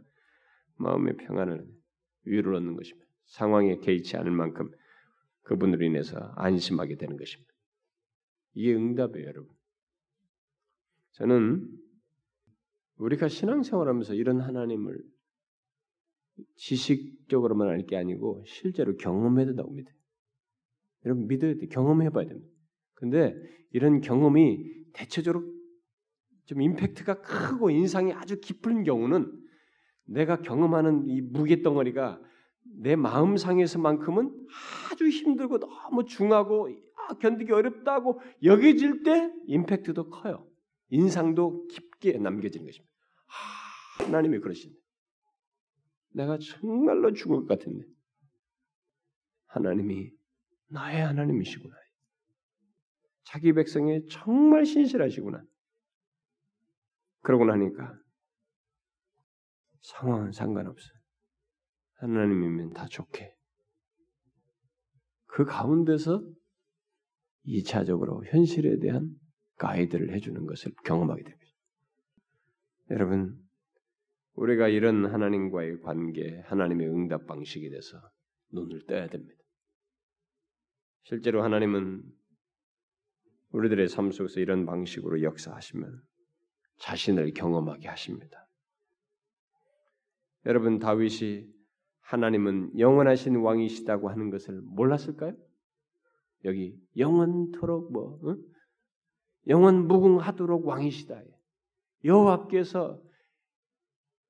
마음의 0.78 1.16
평안을 1.18 1.66
위로를 2.24 2.57
얻는 2.57 2.76
것입니다. 2.76 3.07
상황에 3.29 3.79
개의치 3.79 4.16
않을 4.16 4.31
만큼 4.31 4.70
그분으로 5.43 5.85
인해서 5.85 6.18
안심하게 6.37 6.97
되는 6.97 7.16
것입니다. 7.16 7.53
이게 8.55 8.74
응답이에요, 8.74 9.26
여러분. 9.26 9.55
저는 11.12 11.66
우리가 12.97 13.29
신앙생활하면서 13.29 14.14
이런 14.14 14.41
하나님을 14.41 15.03
지식적으로만 16.57 17.68
알 17.68 17.87
게 17.87 17.97
아니고 17.97 18.45
실제로 18.47 18.97
경험해야 18.97 19.47
된다고 19.47 19.70
믿어요. 19.72 19.95
여러분 21.05 21.26
믿어야 21.26 21.55
돼. 21.55 21.66
경험해봐야 21.66 22.26
됩니다. 22.26 22.53
근데 22.95 23.35
이런 23.72 24.01
경험이 24.01 24.93
대체적으로 24.93 25.45
좀 26.47 26.62
임팩트가 26.62 27.22
크고 27.22 27.70
인상이 27.70 28.12
아주 28.12 28.41
깊은 28.41 28.85
경우는 28.85 29.33
내가 30.05 30.41
경험하는 30.41 31.07
이 31.09 31.20
무게 31.20 31.62
덩어리가 31.62 32.20
내 32.76 32.96
마음 32.96 33.36
상에서만큼은 33.36 34.46
아주 34.90 35.08
힘들고 35.08 35.58
너무 35.58 36.04
중하고 36.04 36.68
아, 36.96 37.14
견디기 37.14 37.52
어렵다고 37.52 38.20
여겨질 38.42 39.02
때 39.02 39.32
임팩트도 39.46 40.10
커요. 40.10 40.46
인상도 40.90 41.66
깊게 41.68 42.18
남겨지는 42.18 42.66
것입니다. 42.66 42.92
아, 43.26 44.04
하나님이 44.04 44.38
그러신데 44.40 44.76
내가 46.10 46.38
정말로 46.38 47.12
죽을 47.12 47.40
것 47.40 47.48
같은데 47.48 47.84
하나님이 49.46 50.10
나의 50.68 51.02
하나님이시구나. 51.02 51.74
자기 53.24 53.52
백성이 53.52 54.06
정말 54.08 54.64
신실하시구나. 54.64 55.42
그러고 57.20 57.44
나니까 57.44 57.98
상황은 59.82 60.32
상관없어요. 60.32 60.97
하나님이면 61.99 62.72
다 62.72 62.86
좋게. 62.86 63.34
그 65.26 65.44
가운데서 65.44 66.22
2차적으로 67.46 68.24
현실에 68.26 68.78
대한 68.78 69.14
가이드를 69.57 70.14
해주는 70.14 70.46
것을 70.46 70.72
경험하게 70.84 71.22
됩니다. 71.22 71.46
여러분, 72.90 73.38
우리가 74.34 74.68
이런 74.68 75.07
하나님과의 75.07 75.80
관계, 75.80 76.40
하나님의 76.46 76.88
응답 76.88 77.26
방식에 77.26 77.68
대해서 77.68 78.01
눈을 78.53 78.86
떠야 78.86 79.09
됩니다. 79.09 79.42
실제로 81.03 81.42
하나님은 81.42 82.03
우리들의 83.51 83.88
삶 83.88 84.12
속에서 84.12 84.40
이런 84.40 84.66
방식으로 84.66 85.22
역사하시면 85.22 86.03
자신을 86.78 87.32
경험하게 87.32 87.88
하십니다. 87.88 88.46
여러분 90.46 90.78
다윗이 90.78 91.57
하나님은 92.09 92.78
영원하신 92.78 93.36
왕이시다고 93.36 94.09
하는 94.09 94.30
것을 94.30 94.62
몰랐을까요? 94.62 95.36
여기 96.46 96.80
영원토록 96.96 97.92
뭐 97.92 98.18
응? 98.24 98.42
영원 99.46 99.86
무궁하도록 99.86 100.66
왕이시다. 100.66 101.20
여호와께서 102.04 103.02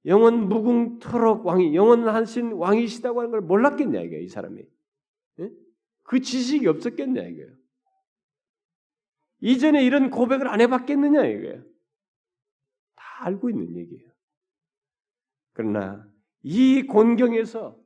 영원 0.06 0.48
무궁토록 0.48 1.46
왕이 1.46 1.76
영원하신 1.76 2.52
왕이시다고 2.54 3.20
하는 3.20 3.30
걸 3.30 3.42
몰랐겠냐 3.42 4.00
이게 4.00 4.22
이 4.22 4.28
사람이 4.28 4.60
응? 5.38 5.56
그 6.02 6.20
지식이 6.20 6.66
없었겠냐 6.66 7.22
이거예요. 7.22 7.54
이전에 9.40 9.84
이런 9.84 10.10
고백을 10.10 10.48
안 10.48 10.60
해봤겠느냐 10.60 11.24
이거예요. 11.26 11.62
다 12.96 13.04
알고 13.26 13.50
있는 13.50 13.76
얘기예요. 13.76 14.10
그러나 15.52 16.08
이 16.42 16.82
곤경에서 16.82 17.76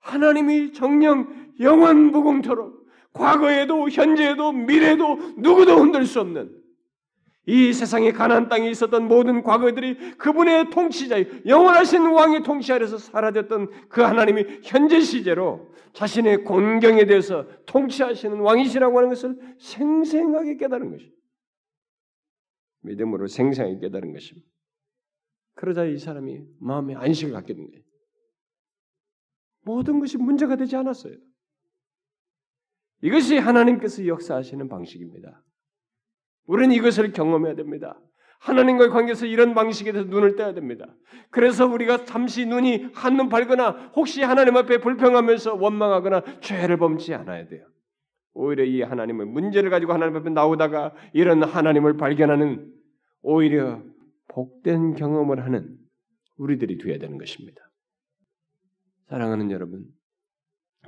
하나님이 0.00 0.72
정령 0.72 1.54
영원 1.60 2.10
무궁토록 2.10 2.80
과거에도 3.12 3.88
현재에도 3.88 4.52
미래도 4.52 5.16
누구도 5.36 5.76
흔들 5.78 6.06
수 6.06 6.20
없는 6.20 6.60
이 7.46 7.72
세상의 7.72 8.12
가난 8.12 8.48
땅에 8.48 8.70
있었던 8.70 9.08
모든 9.08 9.42
과거들이 9.42 10.16
그분의 10.18 10.70
통치자, 10.70 11.16
영원하신 11.46 12.06
왕의 12.06 12.42
통치 12.42 12.72
아래서 12.72 12.98
사라졌던 12.98 13.88
그 13.88 14.02
하나님이 14.02 14.60
현재 14.62 15.00
시제로 15.00 15.74
자신의 15.92 16.44
곤경에 16.44 17.06
대해서 17.06 17.46
통치하시는 17.66 18.38
왕이시라고 18.38 18.96
하는 18.98 19.08
것을 19.08 19.36
생생하게 19.58 20.58
깨달은 20.58 20.90
것입니다. 20.90 21.16
믿음으로 22.82 23.26
생생하게 23.26 23.80
깨달은 23.80 24.12
것입니다. 24.12 24.46
그러자 25.60 25.84
이 25.84 25.98
사람이 25.98 26.40
마음에 26.58 26.94
안식을 26.94 27.34
갖게 27.34 27.54
된 27.54 27.70
거예요. 27.70 27.82
모든 29.62 30.00
것이 30.00 30.16
문제가 30.16 30.56
되지 30.56 30.74
않았어요. 30.74 31.12
이것이 33.02 33.36
하나님께서 33.36 34.06
역사하시는 34.06 34.66
방식입니다. 34.70 35.44
우리는 36.46 36.74
이것을 36.74 37.12
경험해야 37.12 37.56
됩니다. 37.56 38.00
하나님과의 38.38 38.88
관계에서 38.88 39.26
이런 39.26 39.52
방식에 39.52 39.92
대해서 39.92 40.08
눈을 40.08 40.34
떼야 40.34 40.54
됩니다. 40.54 40.96
그래서 41.28 41.66
우리가 41.66 42.06
잠시 42.06 42.46
눈이 42.46 42.92
한눈 42.94 43.28
팔거나 43.28 43.92
혹시 43.94 44.22
하나님 44.22 44.56
앞에 44.56 44.78
불평하면서 44.78 45.56
원망하거나 45.56 46.40
죄를 46.40 46.78
범치 46.78 47.12
않아야 47.12 47.46
돼요. 47.48 47.66
오히려 48.32 48.64
이 48.64 48.80
하나님을 48.80 49.26
문제를 49.26 49.68
가지고 49.68 49.92
하나님 49.92 50.16
앞에 50.16 50.30
나오다가 50.30 50.94
이런 51.12 51.42
하나님을 51.42 51.98
발견하는 51.98 52.72
오히려 53.20 53.82
복된 54.30 54.94
경험을 54.94 55.44
하는 55.44 55.76
우리들이 56.36 56.78
되어야 56.78 56.98
되는 56.98 57.18
것입니다. 57.18 57.60
사랑하는 59.08 59.50
여러분, 59.50 59.86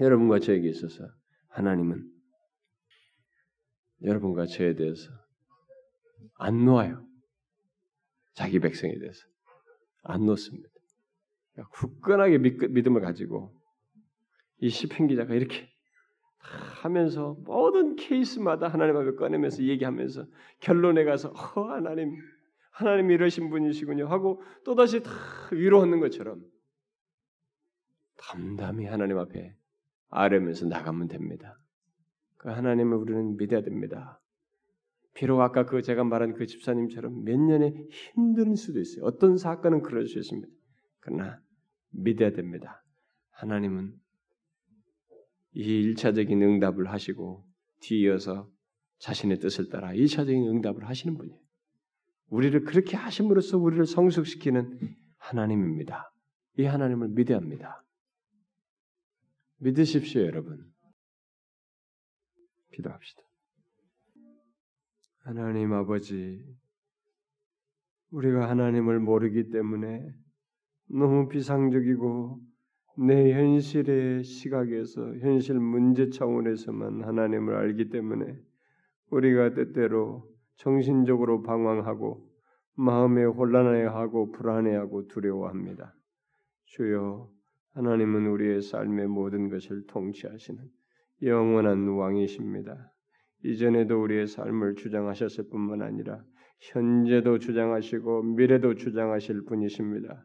여러분과 0.00 0.38
저에게 0.38 0.68
있어서 0.68 1.04
하나님은 1.48 2.08
여러분과 4.02 4.46
저에 4.46 4.74
대해서 4.74 5.10
안 6.36 6.64
놓아요. 6.64 7.06
자기 8.34 8.58
백성에 8.58 8.98
대해서 8.98 9.26
안 10.02 10.24
놓습니다. 10.26 10.68
그러니까 11.52 11.70
굳건하게 11.76 12.38
믿음을 12.38 13.00
가지고 13.00 13.54
이 14.58 14.68
시편 14.68 15.08
기자가 15.08 15.34
이렇게 15.34 15.68
하면서 16.82 17.36
모든 17.44 17.96
케이스마다 17.96 18.68
하나님 18.68 18.96
앞에 18.96 19.12
꺼내면서 19.14 19.64
얘기하면서 19.64 20.26
결론에 20.60 21.04
가서 21.04 21.30
어, 21.30 21.70
하나님 21.70 22.16
하나님 22.72 23.10
이러신 23.10 23.50
분이시군요 23.50 24.06
하고 24.08 24.42
또다시 24.64 25.02
다 25.02 25.10
위로하는 25.52 26.00
것처럼 26.00 26.42
담담히 28.16 28.86
하나님 28.86 29.18
앞에 29.18 29.54
아뢰면서 30.08 30.66
나가면 30.66 31.08
됩니다. 31.08 31.58
그 32.36 32.48
하나님을 32.48 32.96
우리는 32.96 33.36
믿어야 33.36 33.62
됩니다. 33.62 34.20
비록 35.14 35.40
아까 35.40 35.66
그 35.66 35.82
제가 35.82 36.04
말한 36.04 36.34
그 36.34 36.46
집사님처럼 36.46 37.24
몇 37.24 37.38
년에 37.38 37.74
힘든 38.14 38.54
수도 38.54 38.80
있어요. 38.80 39.04
어떤 39.04 39.36
사건은 39.36 39.82
그럴 39.82 40.06
수 40.06 40.18
있습니다. 40.18 40.48
그러나 41.00 41.40
믿어야 41.90 42.32
됩니다. 42.32 42.82
하나님은 43.30 43.94
이 45.54 45.62
일차적인 45.62 46.40
응답을 46.40 46.90
하시고 46.90 47.46
뒤이어서 47.80 48.50
자신의 48.98 49.38
뜻을 49.40 49.68
따라 49.68 49.92
일차적인 49.92 50.48
응답을 50.48 50.88
하시는 50.88 51.16
분이에요. 51.16 51.41
우리를 52.32 52.64
그렇게 52.64 52.96
하심으로써 52.96 53.58
우리를 53.58 53.84
성숙시키는 53.84 54.96
하나님입니다. 55.18 56.10
이 56.56 56.64
하나님을 56.64 57.08
믿어야 57.08 57.36
합니다. 57.36 57.84
믿으십시오, 59.58 60.22
여러분. 60.22 60.64
기도합시다. 62.72 63.22
하나님 65.18 65.74
아버지, 65.74 66.42
우리가 68.10 68.48
하나님을 68.48 68.98
모르기 68.98 69.50
때문에 69.50 70.10
너무 70.86 71.28
비상적이고 71.28 72.40
내 73.06 73.34
현실의 73.34 74.24
시각에서 74.24 75.18
현실 75.18 75.60
문제 75.60 76.08
차원에서만 76.08 77.04
하나님을 77.04 77.54
알기 77.54 77.90
때문에 77.90 78.38
우리가 79.10 79.52
때때로 79.52 80.31
정신적으로 80.56 81.42
방황하고 81.42 82.28
마음에 82.74 83.24
혼란해하고 83.24 84.32
불안해하고 84.32 85.08
두려워합니다. 85.08 85.94
주여 86.66 87.28
하나님은 87.74 88.26
우리의 88.26 88.62
삶의 88.62 89.08
모든 89.08 89.48
것을 89.48 89.86
통치하시는 89.86 90.62
영원한 91.22 91.88
왕이십니다. 91.88 92.92
이전에도 93.44 94.02
우리의 94.02 94.26
삶을 94.26 94.76
주장하셨을 94.76 95.48
뿐만 95.50 95.82
아니라 95.82 96.22
현재도 96.60 97.38
주장하시고 97.38 98.22
미래도 98.22 98.74
주장하실 98.74 99.44
분이십니다. 99.46 100.24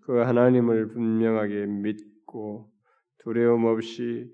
그 0.00 0.18
하나님을 0.18 0.88
분명하게 0.88 1.66
믿고 1.66 2.70
두려움 3.18 3.64
없이 3.64 4.30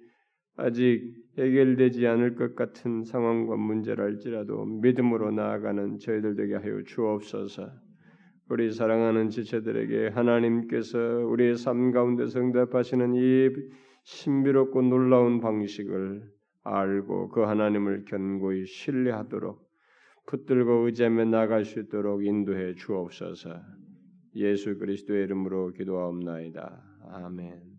아직 0.60 1.14
해결되지 1.38 2.06
않을 2.06 2.34
것 2.34 2.54
같은 2.54 3.04
상황과 3.04 3.56
문제랄지라도 3.56 4.66
믿음으로 4.66 5.30
나아가는 5.30 5.98
저희들 5.98 6.36
되게 6.36 6.54
하여 6.54 6.82
주옵소서. 6.82 7.70
우리 8.50 8.72
사랑하는 8.72 9.30
지체들에게 9.30 10.08
하나님께서 10.08 10.98
우리의 10.98 11.56
삶 11.56 11.92
가운데 11.92 12.24
응답하시는 12.34 13.14
이 13.14 13.48
신비롭고 14.02 14.82
놀라운 14.82 15.40
방식을 15.40 16.22
알고 16.64 17.28
그 17.28 17.42
하나님을 17.42 18.04
견고히 18.06 18.66
신뢰하도록 18.66 19.70
붙들고 20.26 20.86
의지하며 20.86 21.26
나갈 21.26 21.64
수 21.64 21.80
있도록 21.80 22.24
인도해 22.24 22.74
주옵소서. 22.74 23.50
예수 24.36 24.78
그리스도의 24.78 25.24
이름으로 25.24 25.72
기도하옵나이다. 25.72 26.82
아멘. 27.12 27.69